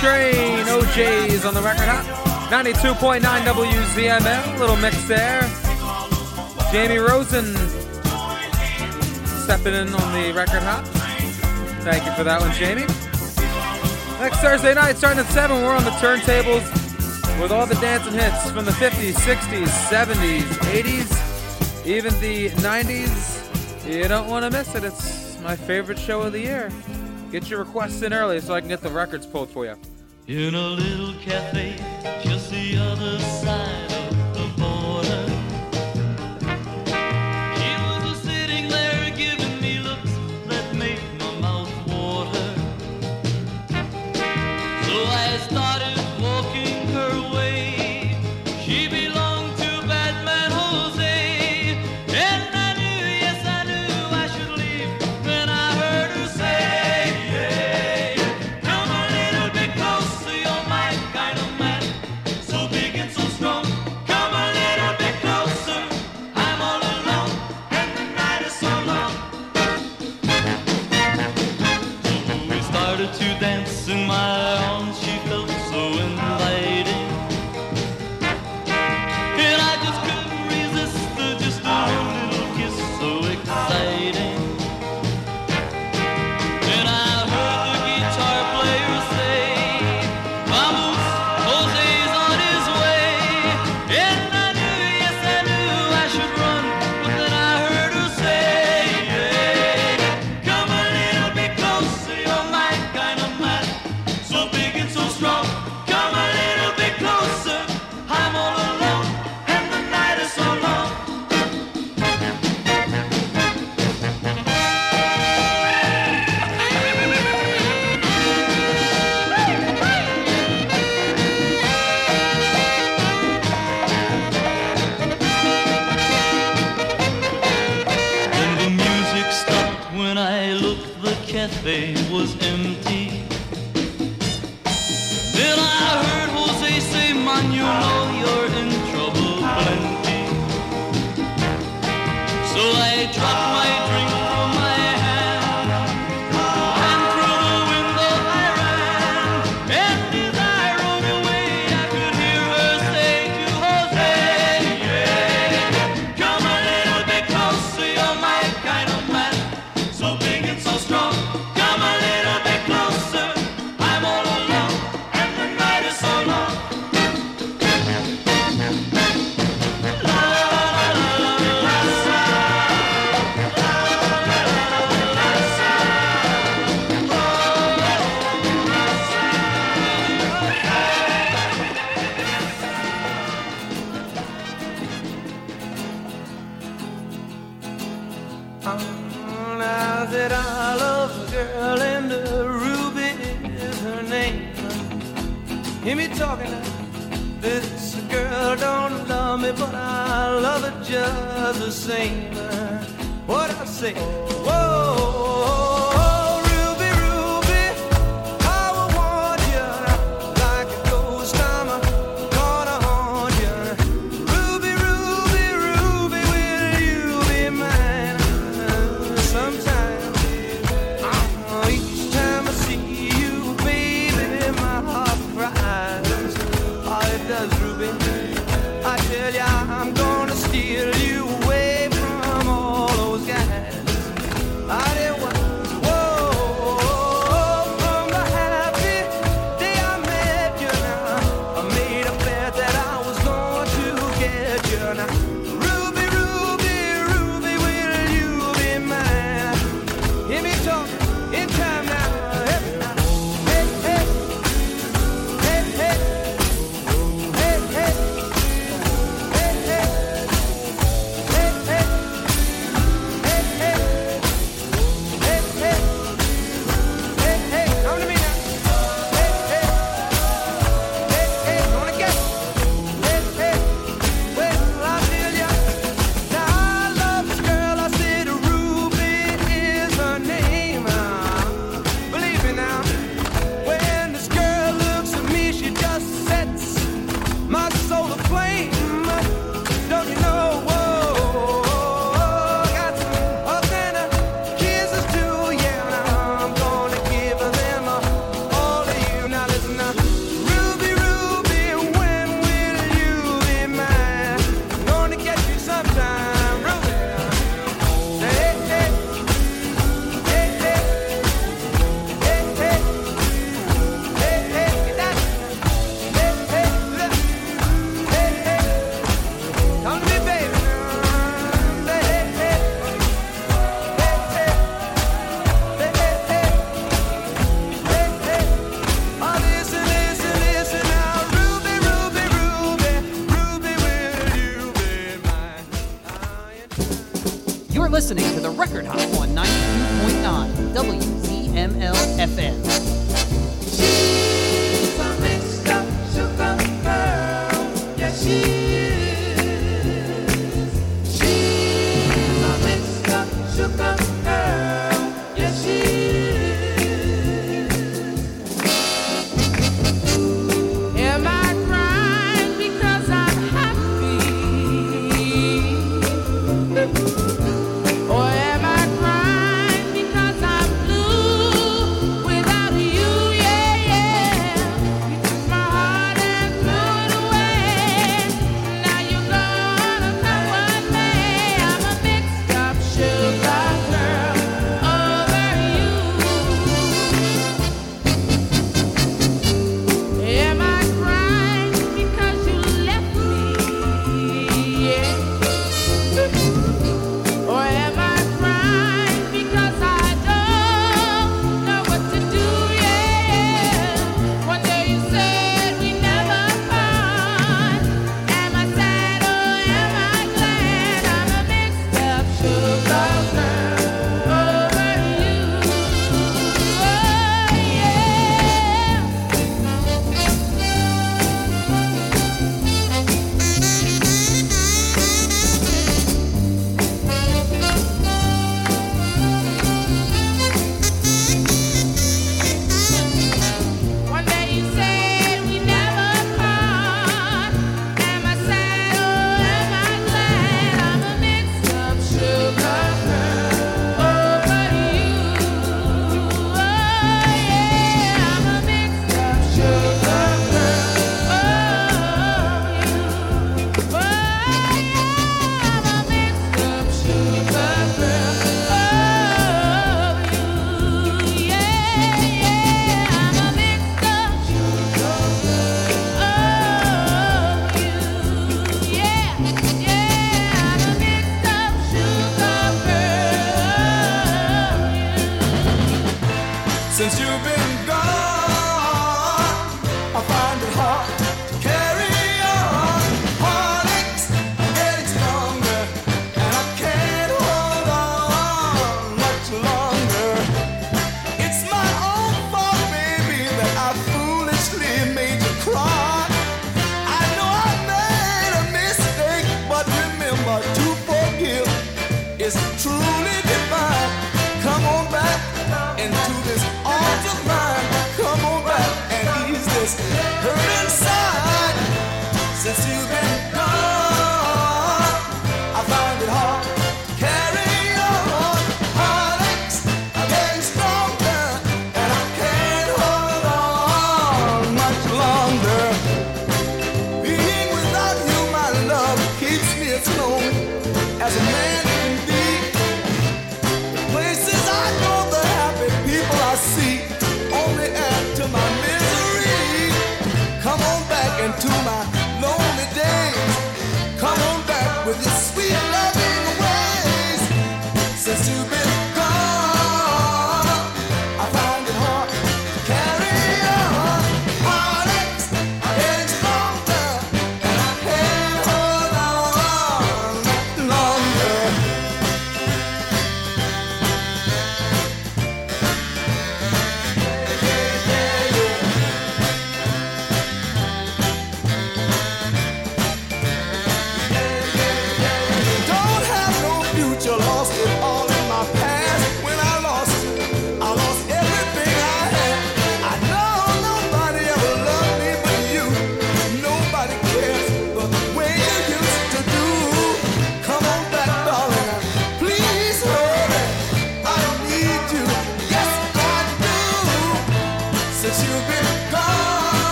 [0.00, 0.66] Train.
[0.66, 2.06] O'Jays on the record, hop
[2.50, 4.58] 92.9 WZML.
[4.58, 5.42] Little mix there.
[6.72, 7.54] Jamie Rosen
[9.44, 10.86] stepping in on the record hop.
[11.84, 12.86] Thank you for that one, Jamie.
[14.18, 16.64] Next Thursday night, starting at 7, we're on the turntables
[17.42, 20.40] with all the dancing hits from the 50s, 60s, 70s,
[20.72, 23.86] 80s, even the 90s.
[23.86, 24.82] You don't want to miss it.
[24.82, 26.72] It's my favorite show of the year.
[27.30, 29.76] Get your requests in early so I can get the records pulled for you
[30.30, 31.74] in a little cafe
[32.22, 33.79] just the other side.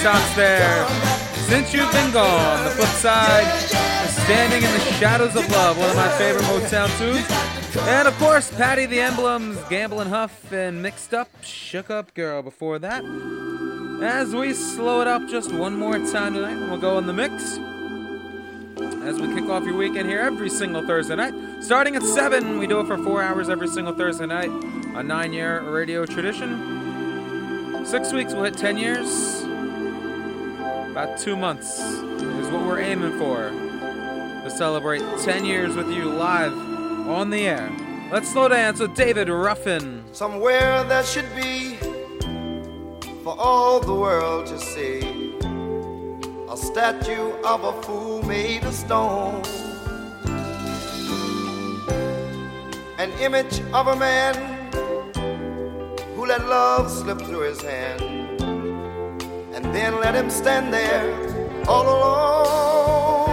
[0.00, 0.88] Stops there.
[1.50, 5.90] Since you've been gone, the flip side is Standing in the Shadows of Love, one
[5.90, 7.26] of my favorite Motown tunes.
[7.86, 12.40] And of course, Patti the Emblems, Gamble and Huff, and Mixed Up, Shook Up Girl
[12.40, 13.04] before that.
[14.02, 17.12] As we slow it up just one more time tonight, and we'll go in the
[17.12, 17.58] mix.
[19.04, 21.34] As we kick off your weekend here every single Thursday night.
[21.62, 24.48] Starting at 7, we do it for four hours every single Thursday night.
[24.94, 27.84] A nine year radio tradition.
[27.84, 29.29] Six weeks, we'll hit 10 years.
[31.00, 36.52] About two months is what we're aiming for to celebrate 10 years with you live
[37.08, 37.72] on the air.
[38.12, 40.04] Let's slow dance with David Ruffin.
[40.12, 41.76] Somewhere that should be
[43.24, 44.98] for all the world to see
[46.50, 49.42] a statue of a fool made of stone,
[52.98, 54.34] an image of a man
[56.14, 58.19] who let love slip through his hand and
[59.80, 61.08] then let him stand there
[61.66, 63.26] all alone.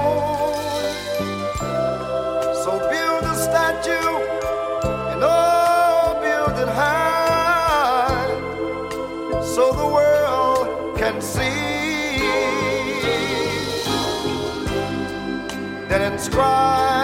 [2.63, 4.13] So build a statue
[5.11, 8.29] and oh, build it high
[9.53, 12.19] so the world can see.
[15.89, 16.96] Then inscribe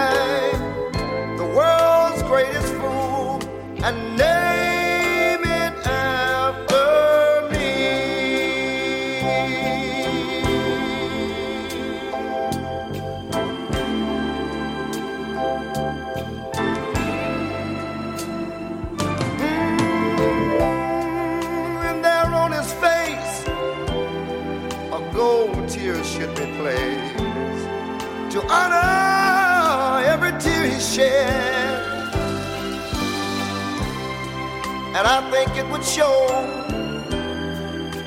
[34.96, 36.26] And I think it would show,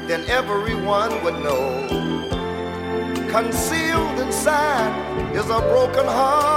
[0.08, 1.88] then everyone would know.
[3.30, 4.92] Concealed inside
[5.34, 6.57] is a broken heart.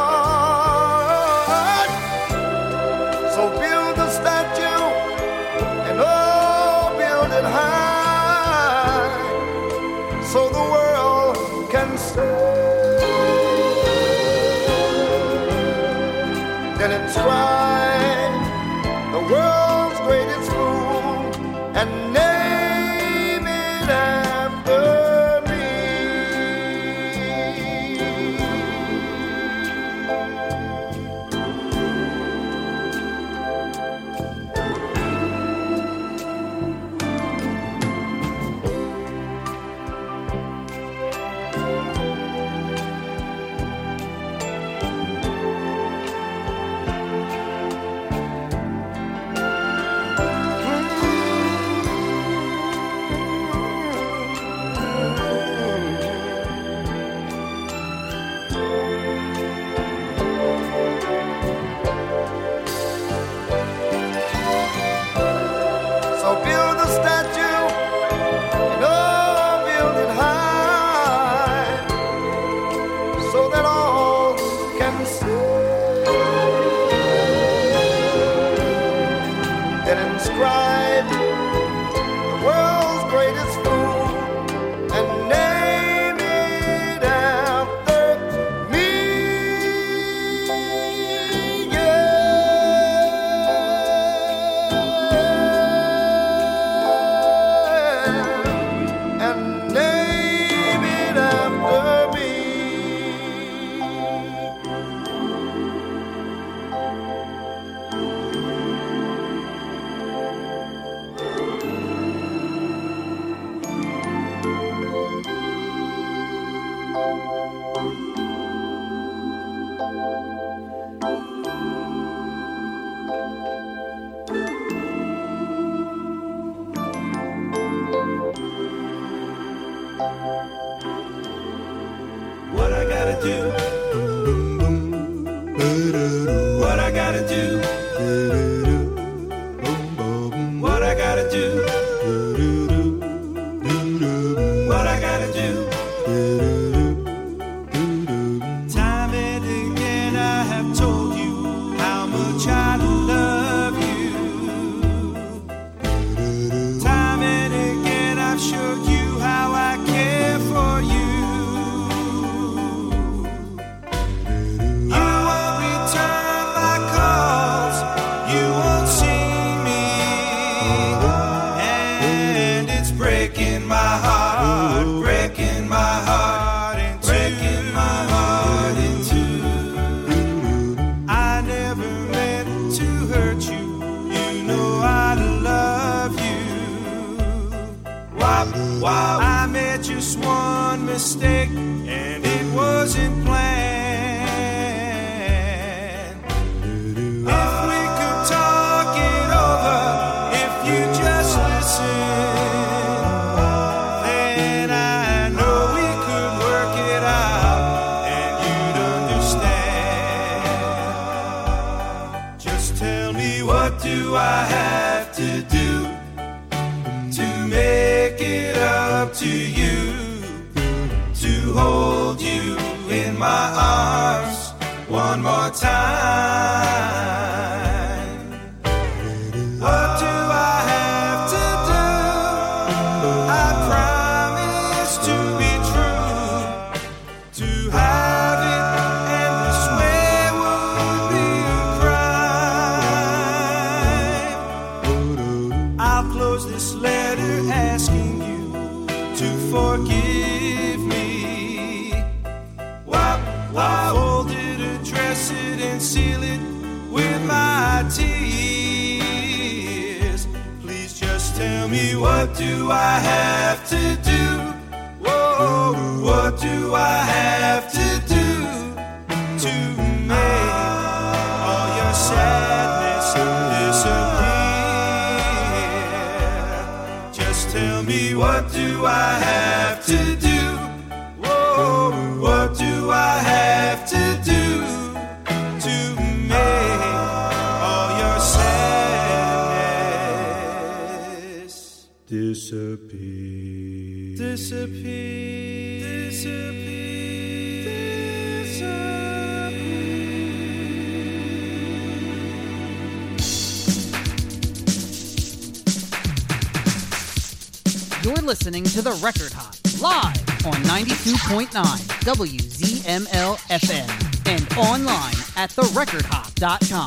[316.41, 316.80] therecordhop.com.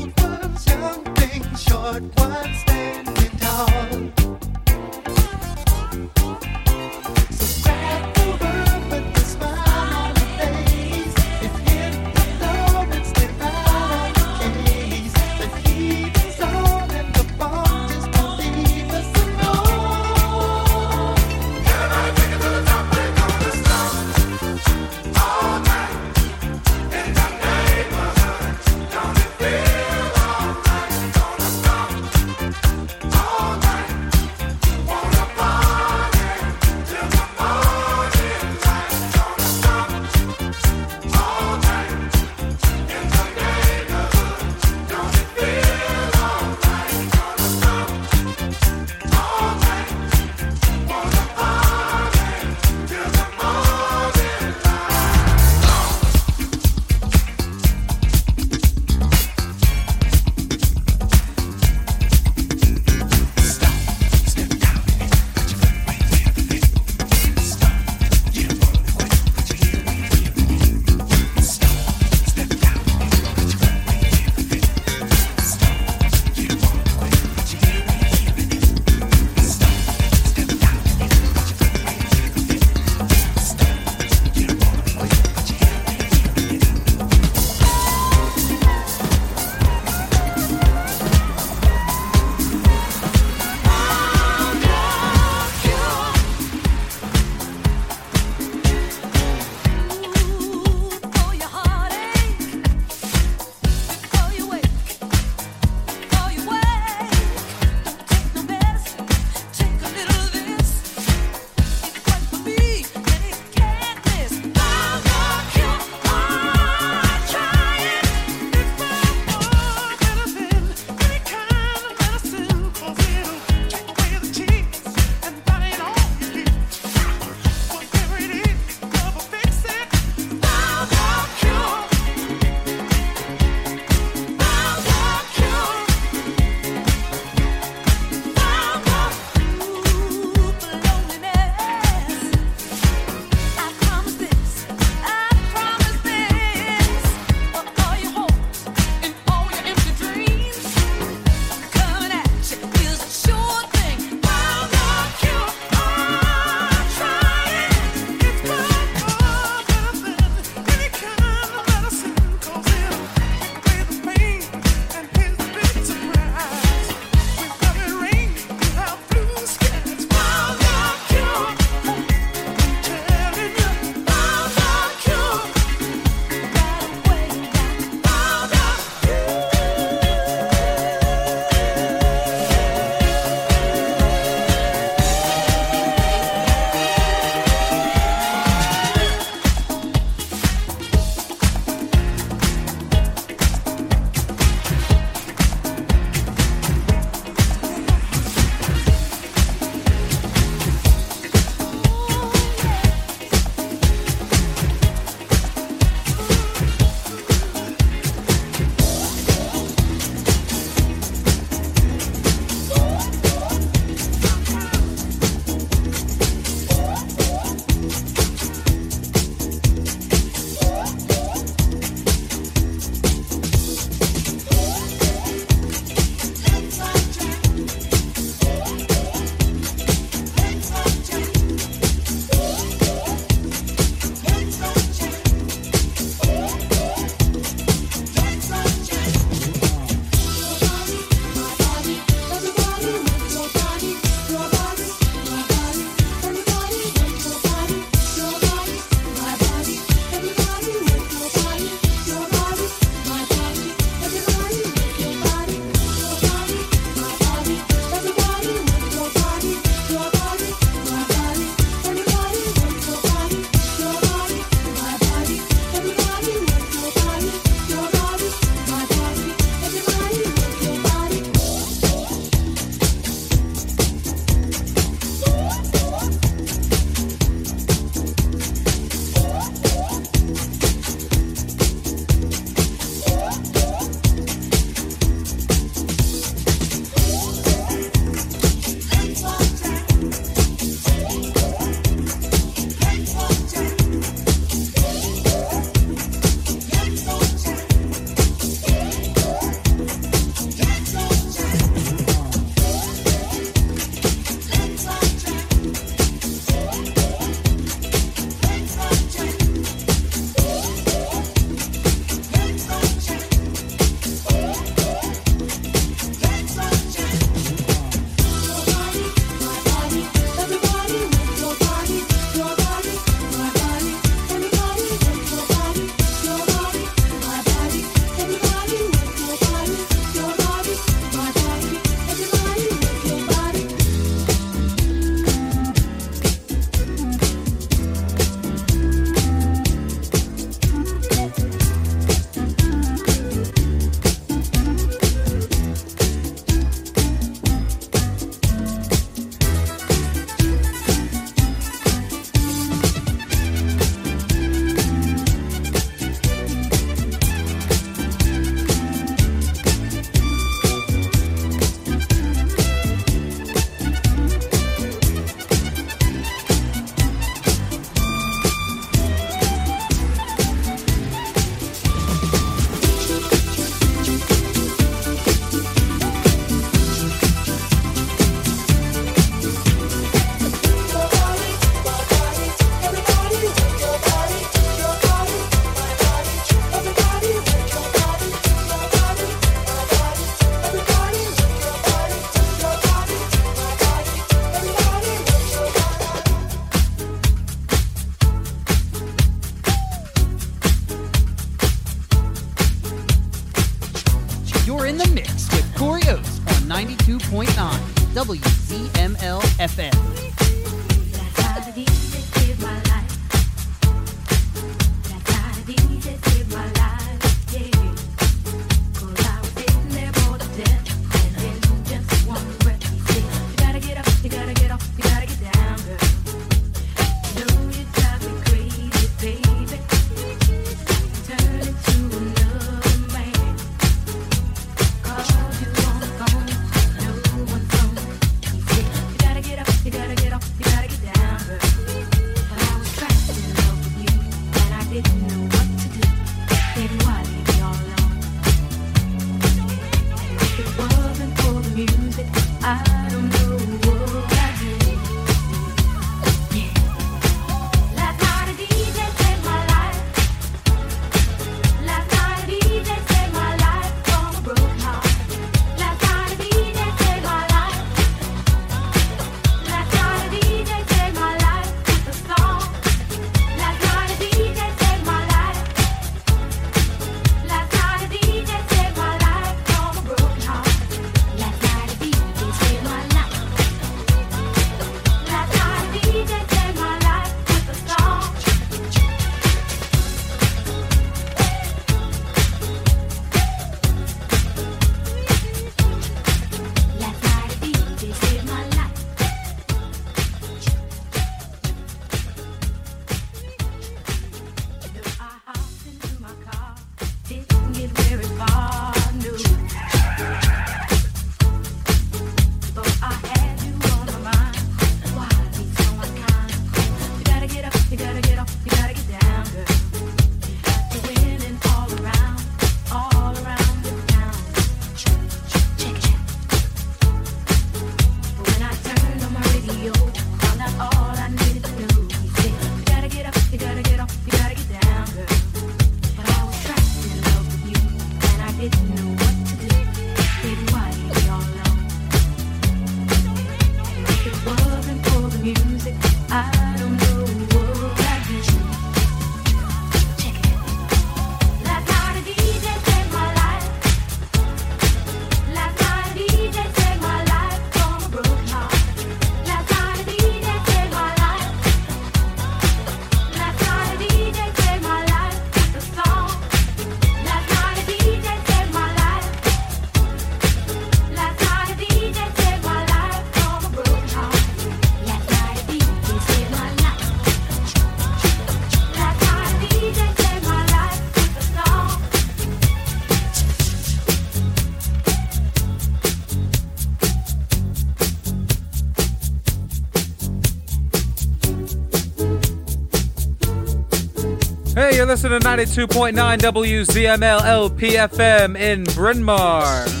[595.11, 600.00] Listening to 92.9 WZML LPFM in Bryn Mawr.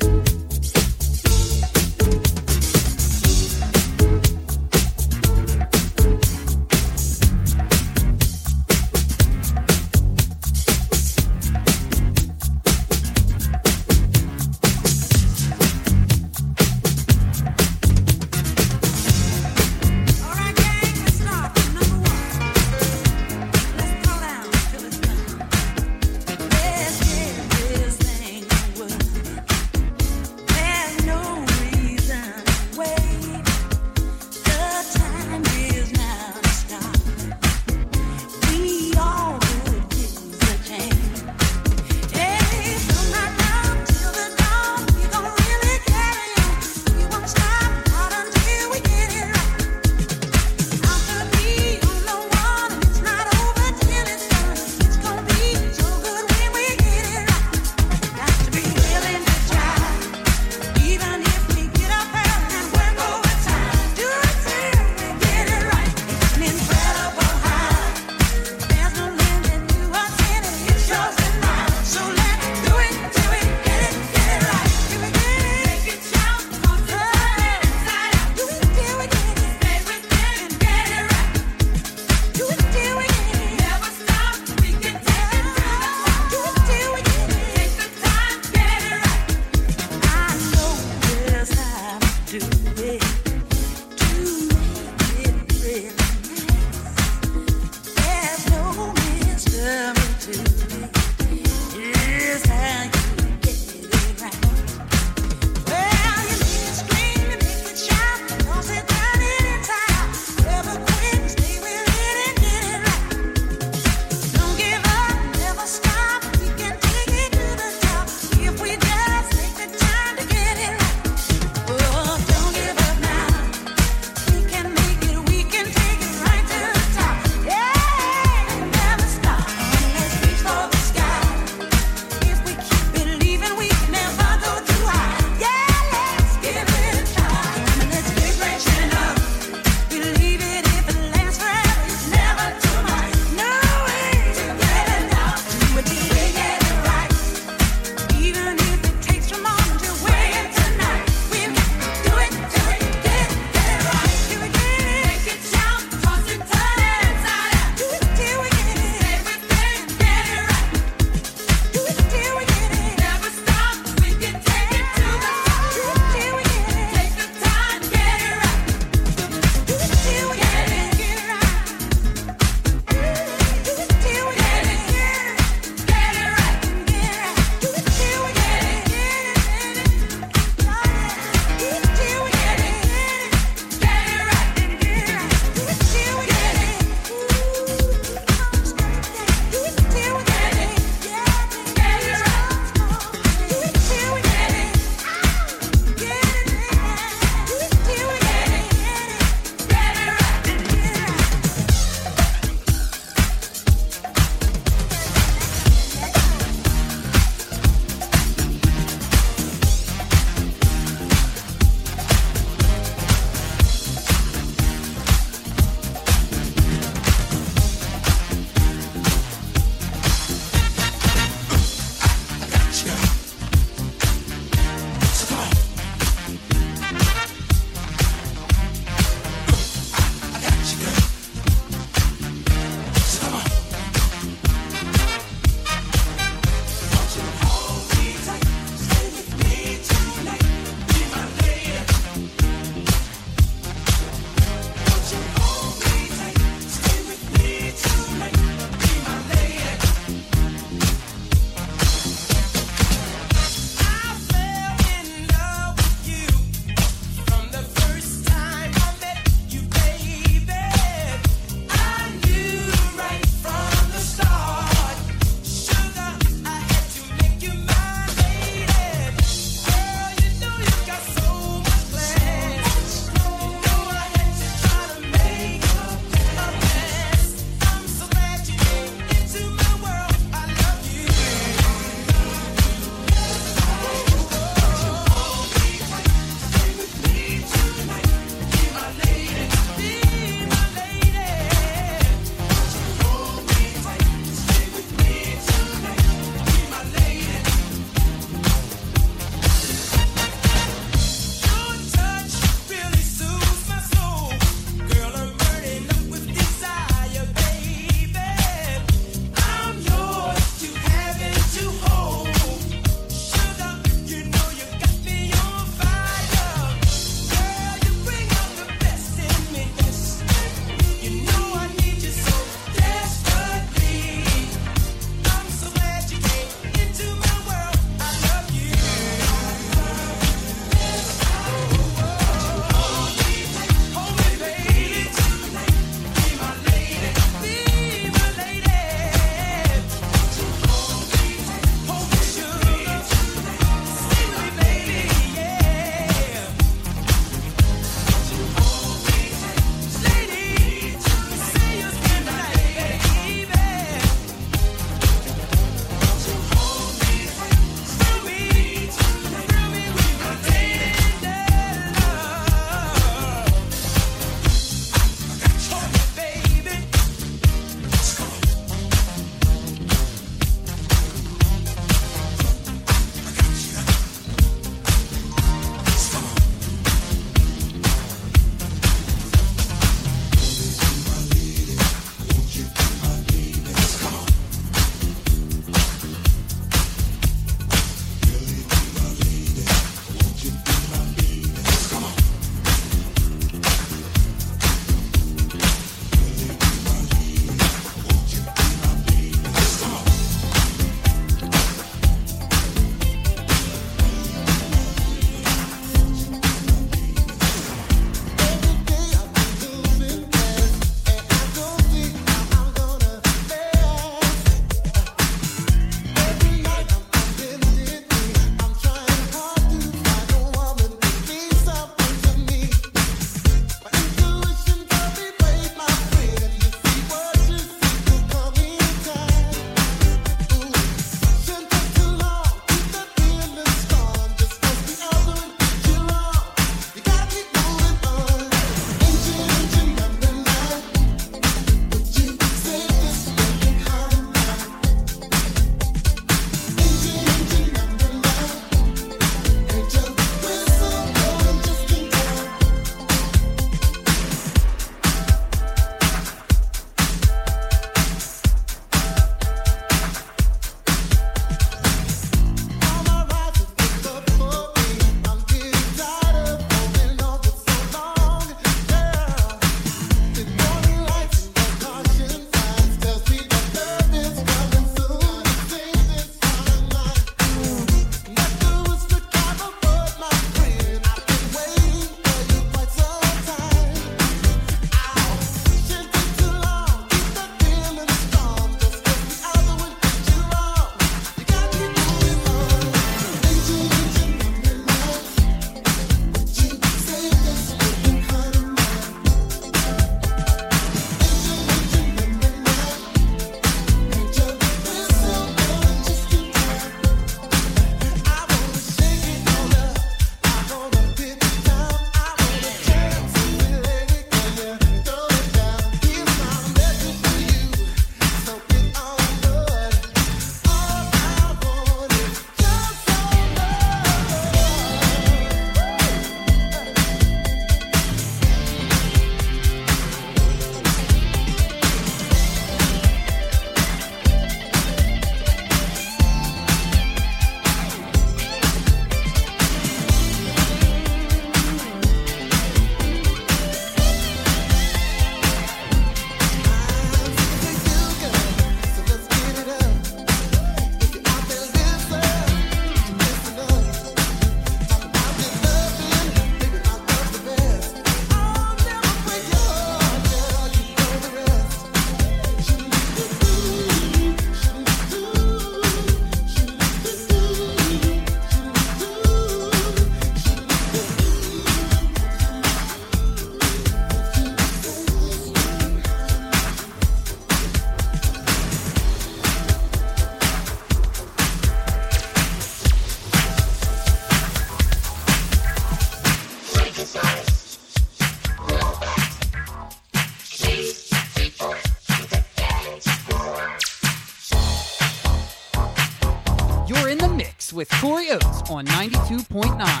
[598.73, 600.00] On 92.9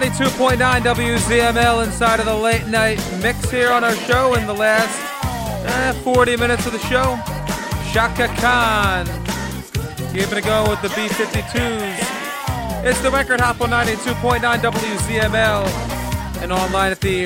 [0.00, 4.94] 92.9 WZML inside of the late night mix here on our show in the last
[5.66, 7.18] eh, 40 minutes of the show.
[7.94, 9.06] Chaka Khan
[10.12, 12.84] giving a go with the B 52s.
[12.84, 15.66] It's the Record Hop on 92.9 WZML
[16.42, 17.24] and online at the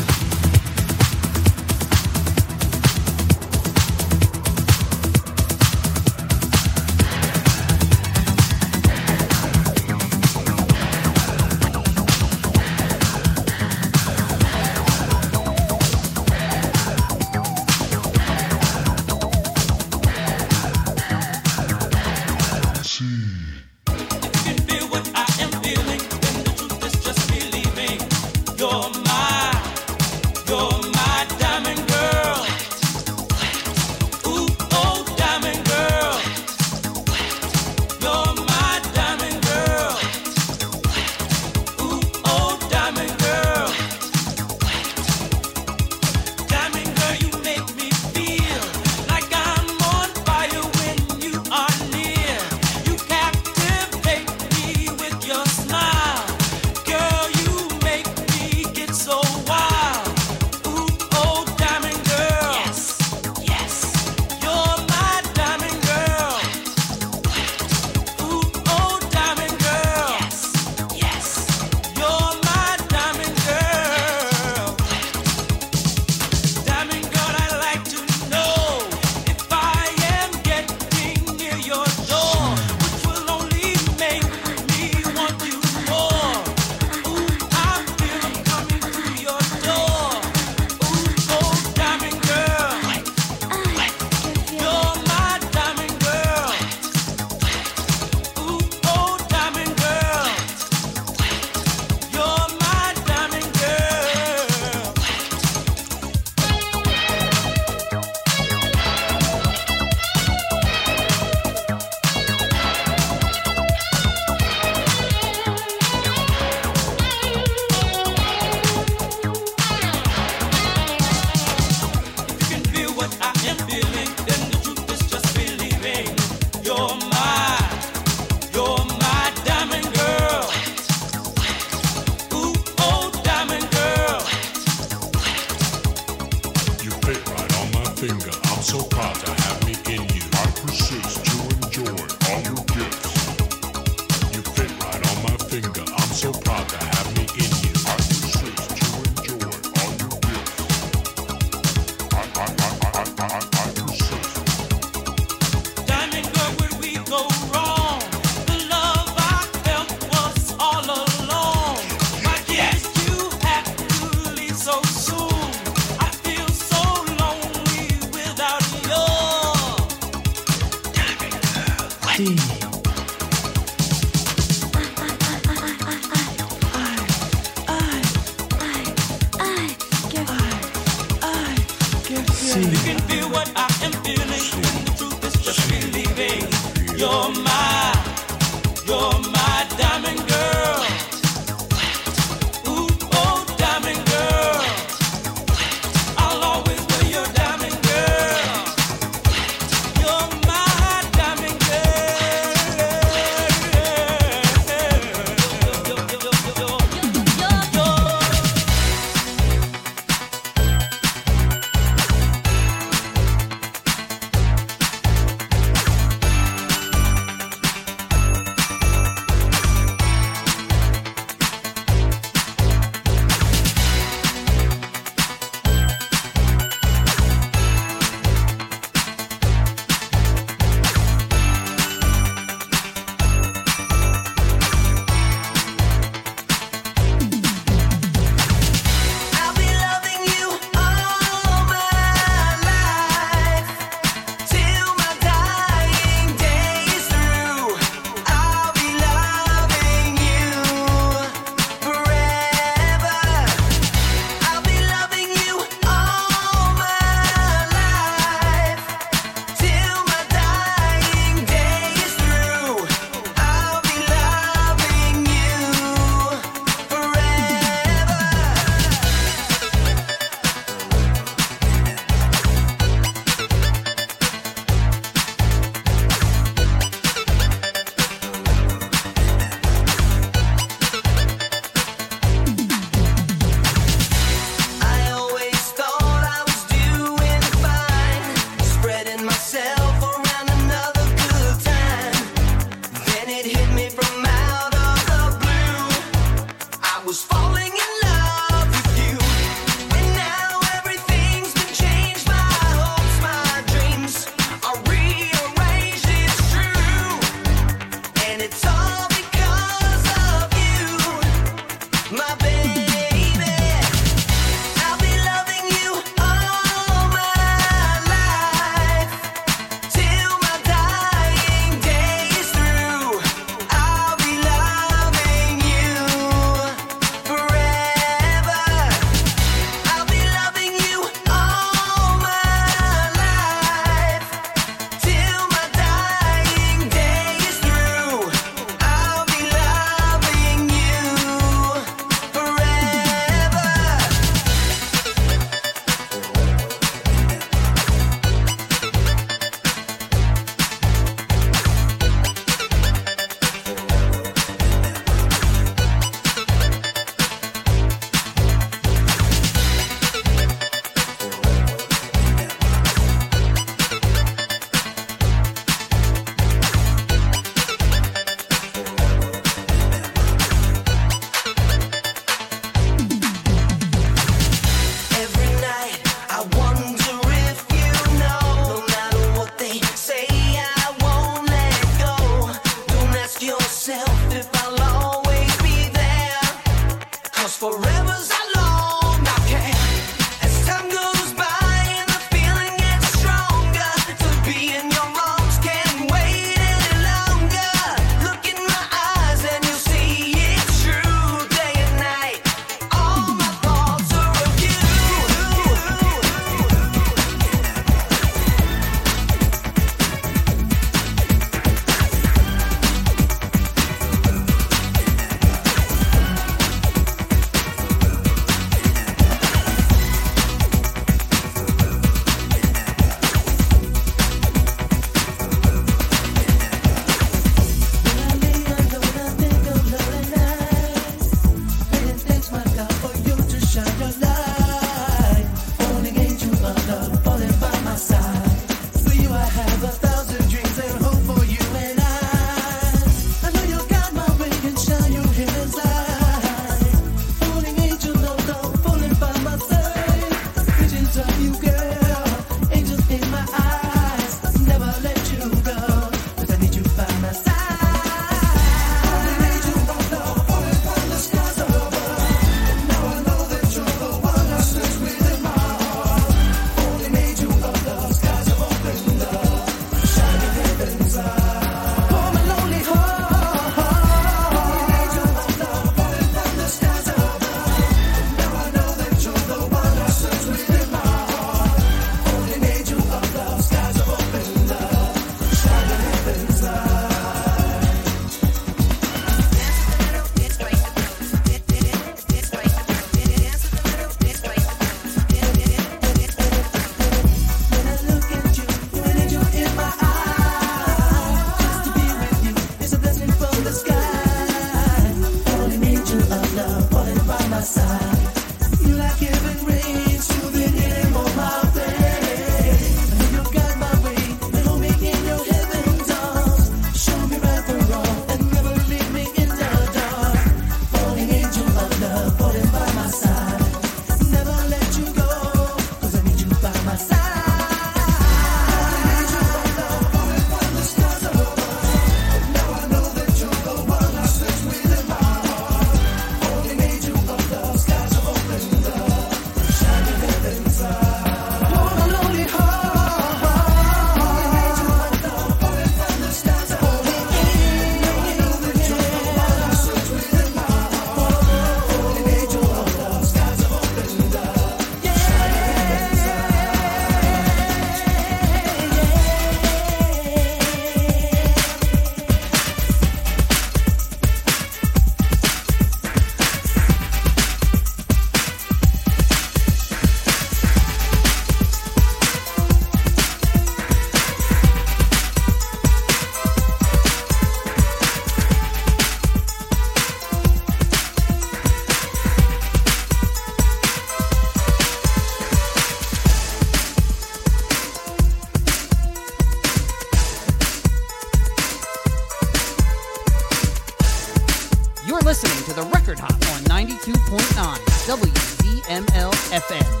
[597.11, 600.00] 102.9 WZML FM.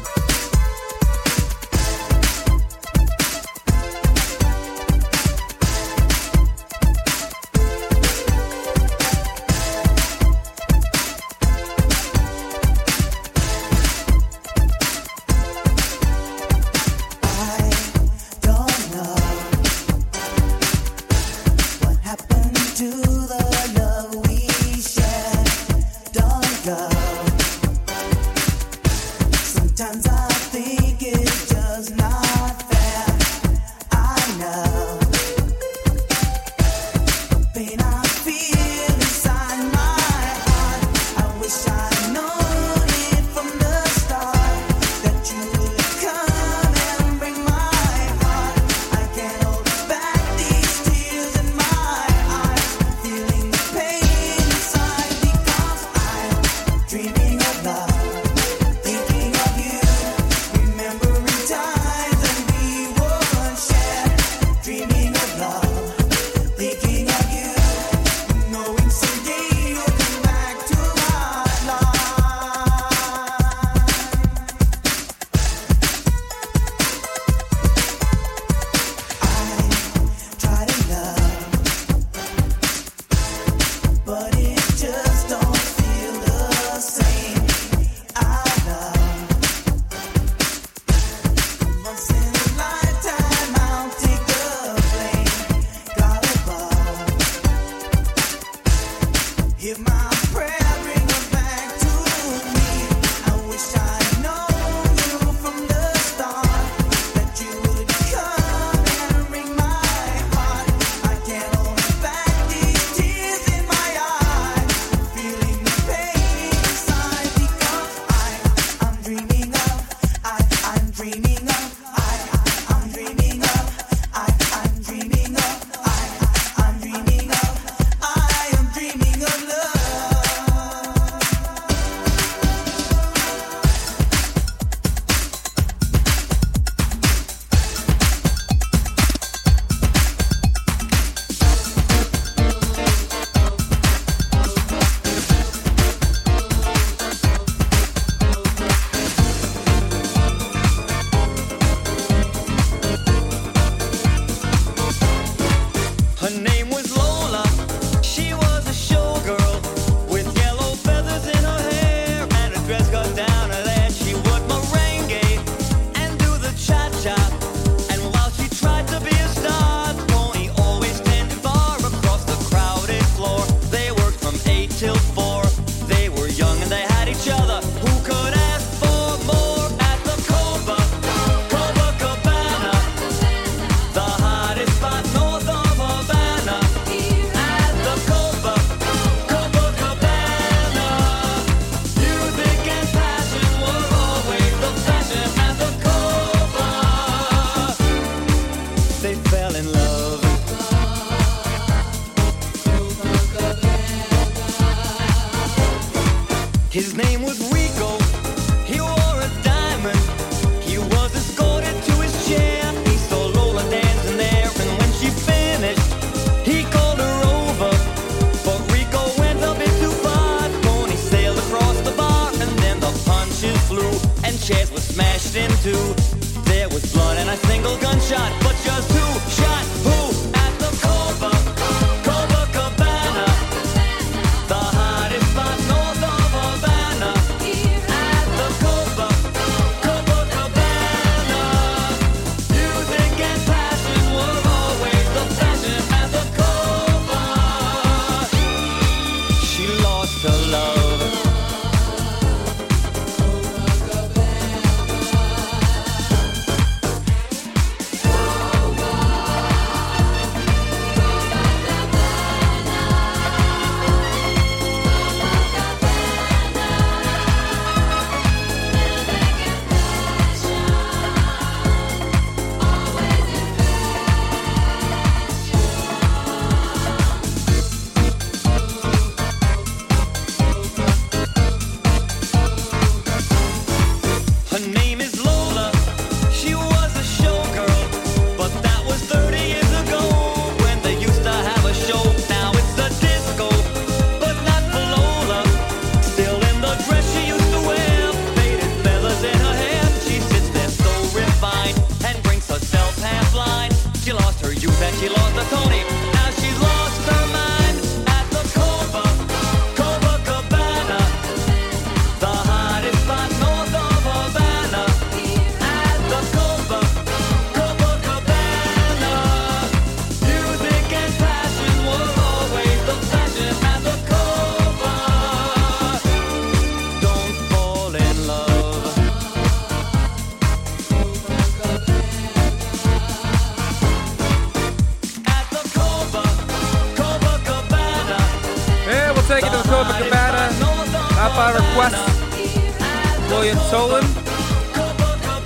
[343.71, 344.03] Tolan.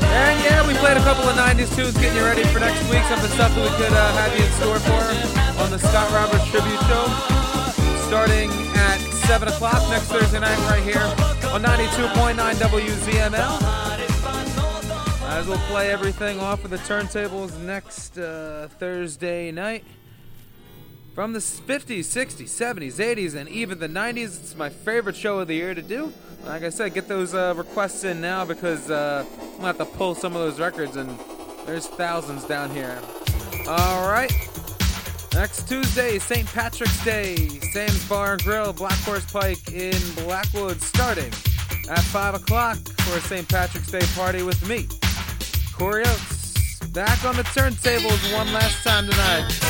[0.01, 3.03] And yeah, we played a couple of 90s tunes getting you ready for next week.
[3.03, 5.77] Some of the stuff that we could uh, have you in store for on the
[5.77, 7.05] Scott Roberts Tribute Show.
[8.07, 8.97] Starting at
[9.29, 11.05] 7 o'clock next Thursday night right here
[11.53, 13.61] on 92.9 WZML.
[15.29, 19.83] As we'll play everything off of the turntables next uh, Thursday night.
[21.13, 25.47] From the 50s, 60s, 70s, 80s, and even the 90s, it's my favorite show of
[25.47, 26.11] the year to do.
[26.45, 29.25] Like I said, get those uh, requests in now because uh,
[29.55, 31.17] I'm to have to pull some of those records, and
[31.65, 32.99] there's thousands down here.
[33.67, 34.31] All right.
[35.33, 36.47] Next Tuesday, St.
[36.47, 37.35] Patrick's Day,
[37.73, 41.31] Sam's Bar and Grill, Black Horse Pike in Blackwood, starting
[41.89, 43.47] at 5 o'clock for a St.
[43.49, 44.83] Patrick's Day party with me,
[45.73, 46.79] Korey Oats.
[46.89, 49.64] Back on the turntables one last time tonight.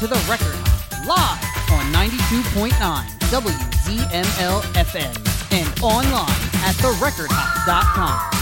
[0.00, 1.44] To The Record Hop live
[1.76, 2.72] on 92.9
[3.28, 5.12] WZML FM
[5.52, 6.30] and online
[6.64, 8.39] at therecordhop.com.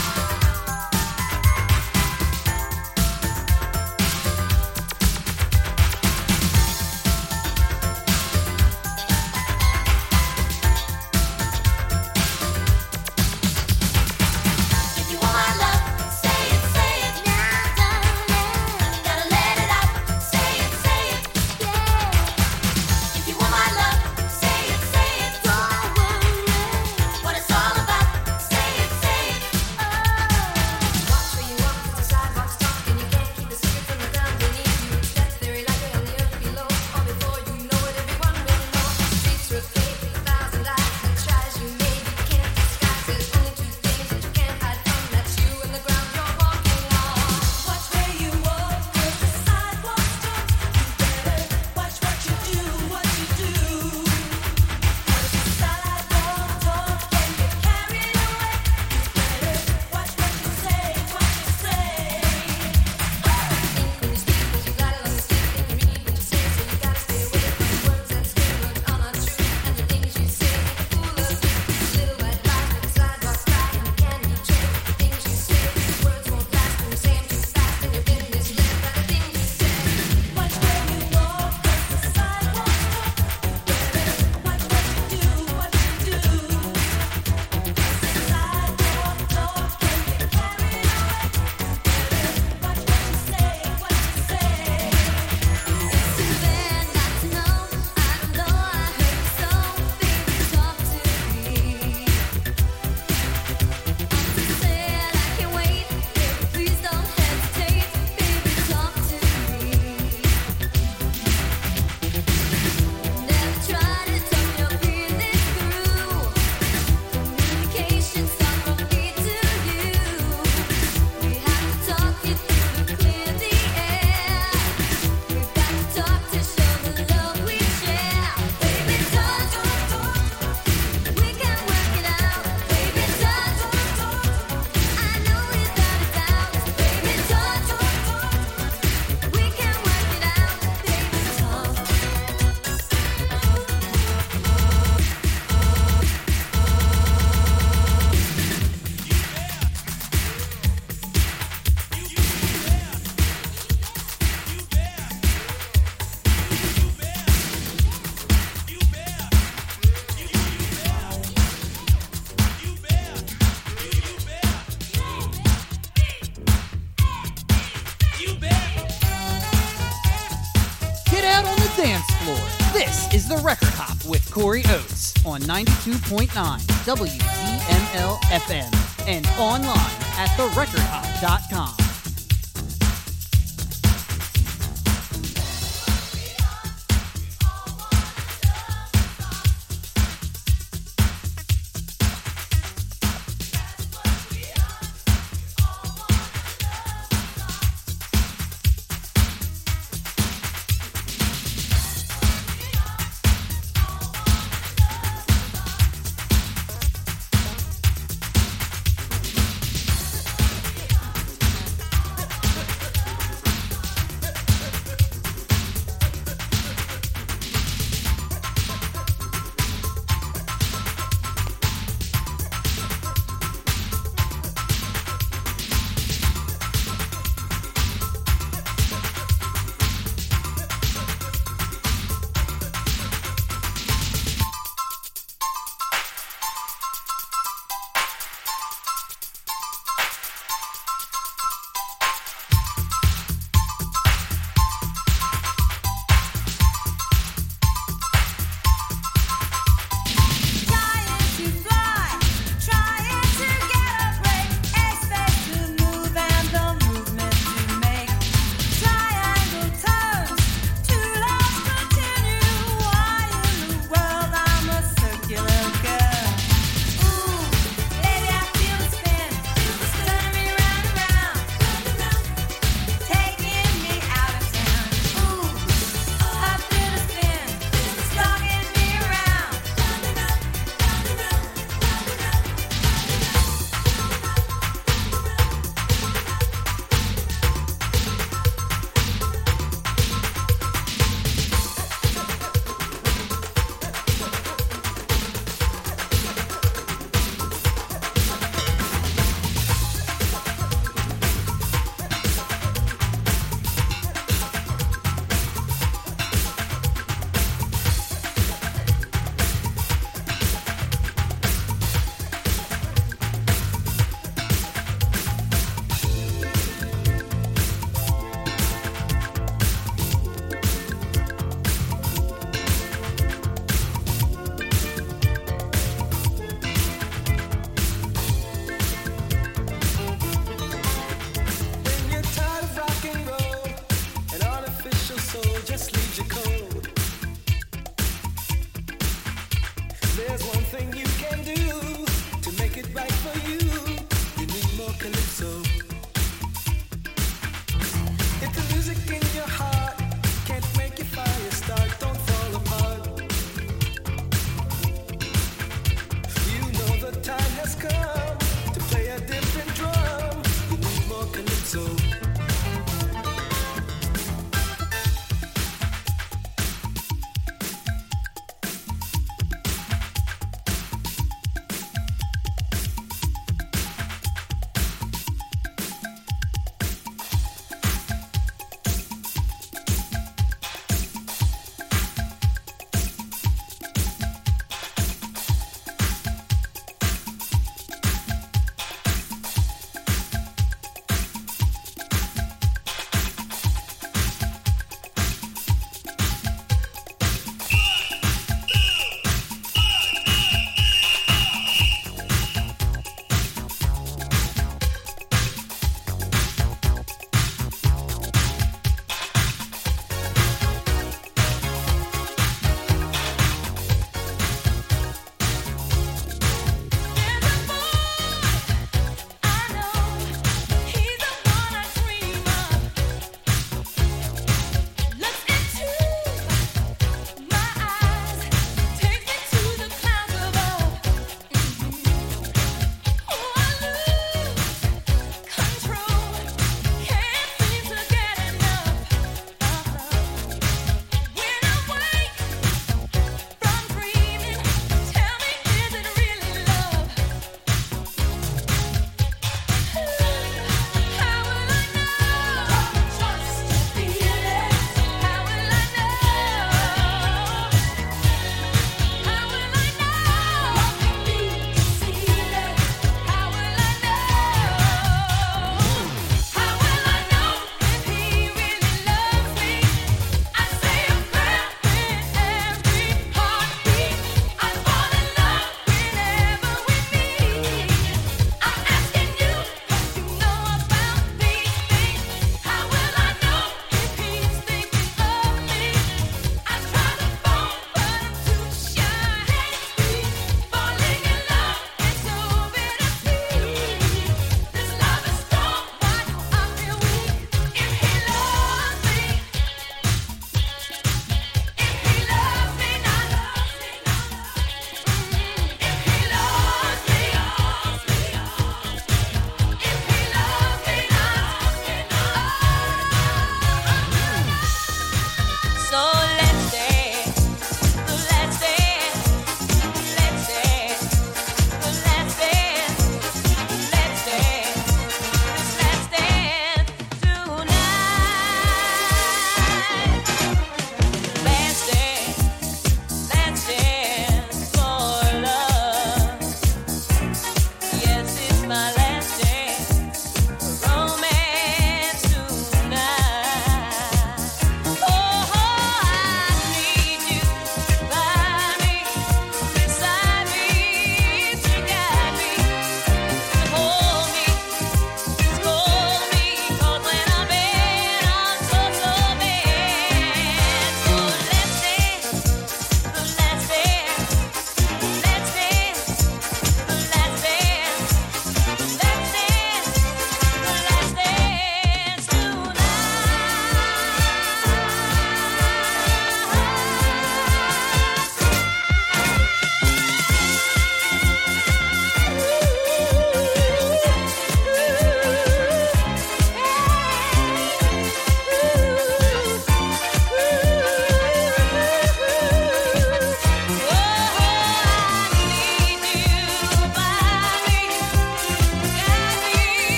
[175.92, 179.78] 92.9 WZML FM and online
[180.18, 181.78] at therecordhop.com.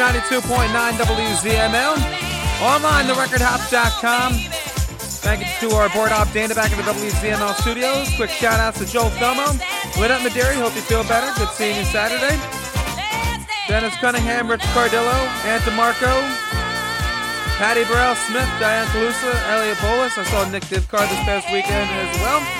[0.00, 1.92] 92.9 WZML.
[2.62, 4.32] Online, therecordhops.com.
[5.20, 8.08] Thank you to our board op Dana back in the WZML studios.
[8.16, 9.44] Quick shout outs to Joel Thomo.
[10.00, 11.30] Lynette Maderi, hope you feel better.
[11.38, 12.40] Good seeing you Saturday.
[13.68, 15.12] Dennis Cunningham, Rich Cardillo,
[15.44, 16.10] Aunt DeMarco,
[17.60, 20.16] Patty Burrell Smith, Diane Calusa, Elliot Bolus.
[20.16, 22.59] I saw Nick Divcar this past weekend as well.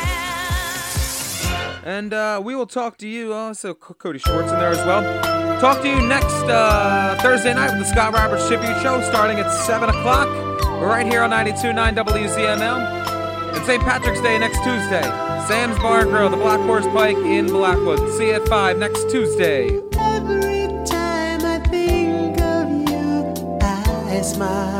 [1.84, 3.33] And uh, we will talk to you.
[3.33, 5.02] Oh, so Cody Schwartz in there as well.
[5.60, 9.50] Talk to you next uh, Thursday night with the Scott Roberts Tribute Show starting at
[9.50, 10.28] 7 o'clock.
[10.81, 13.55] We're right here on 92.9 WZML.
[13.55, 13.83] And St.
[13.83, 15.02] Patrick's Day next Tuesday.
[15.49, 18.10] Sam's Bar and Grill, the Black Horse Pike in Blackwood.
[18.12, 19.68] See you at 5 next Tuesday.
[19.99, 24.80] Every time I think of you, I smile.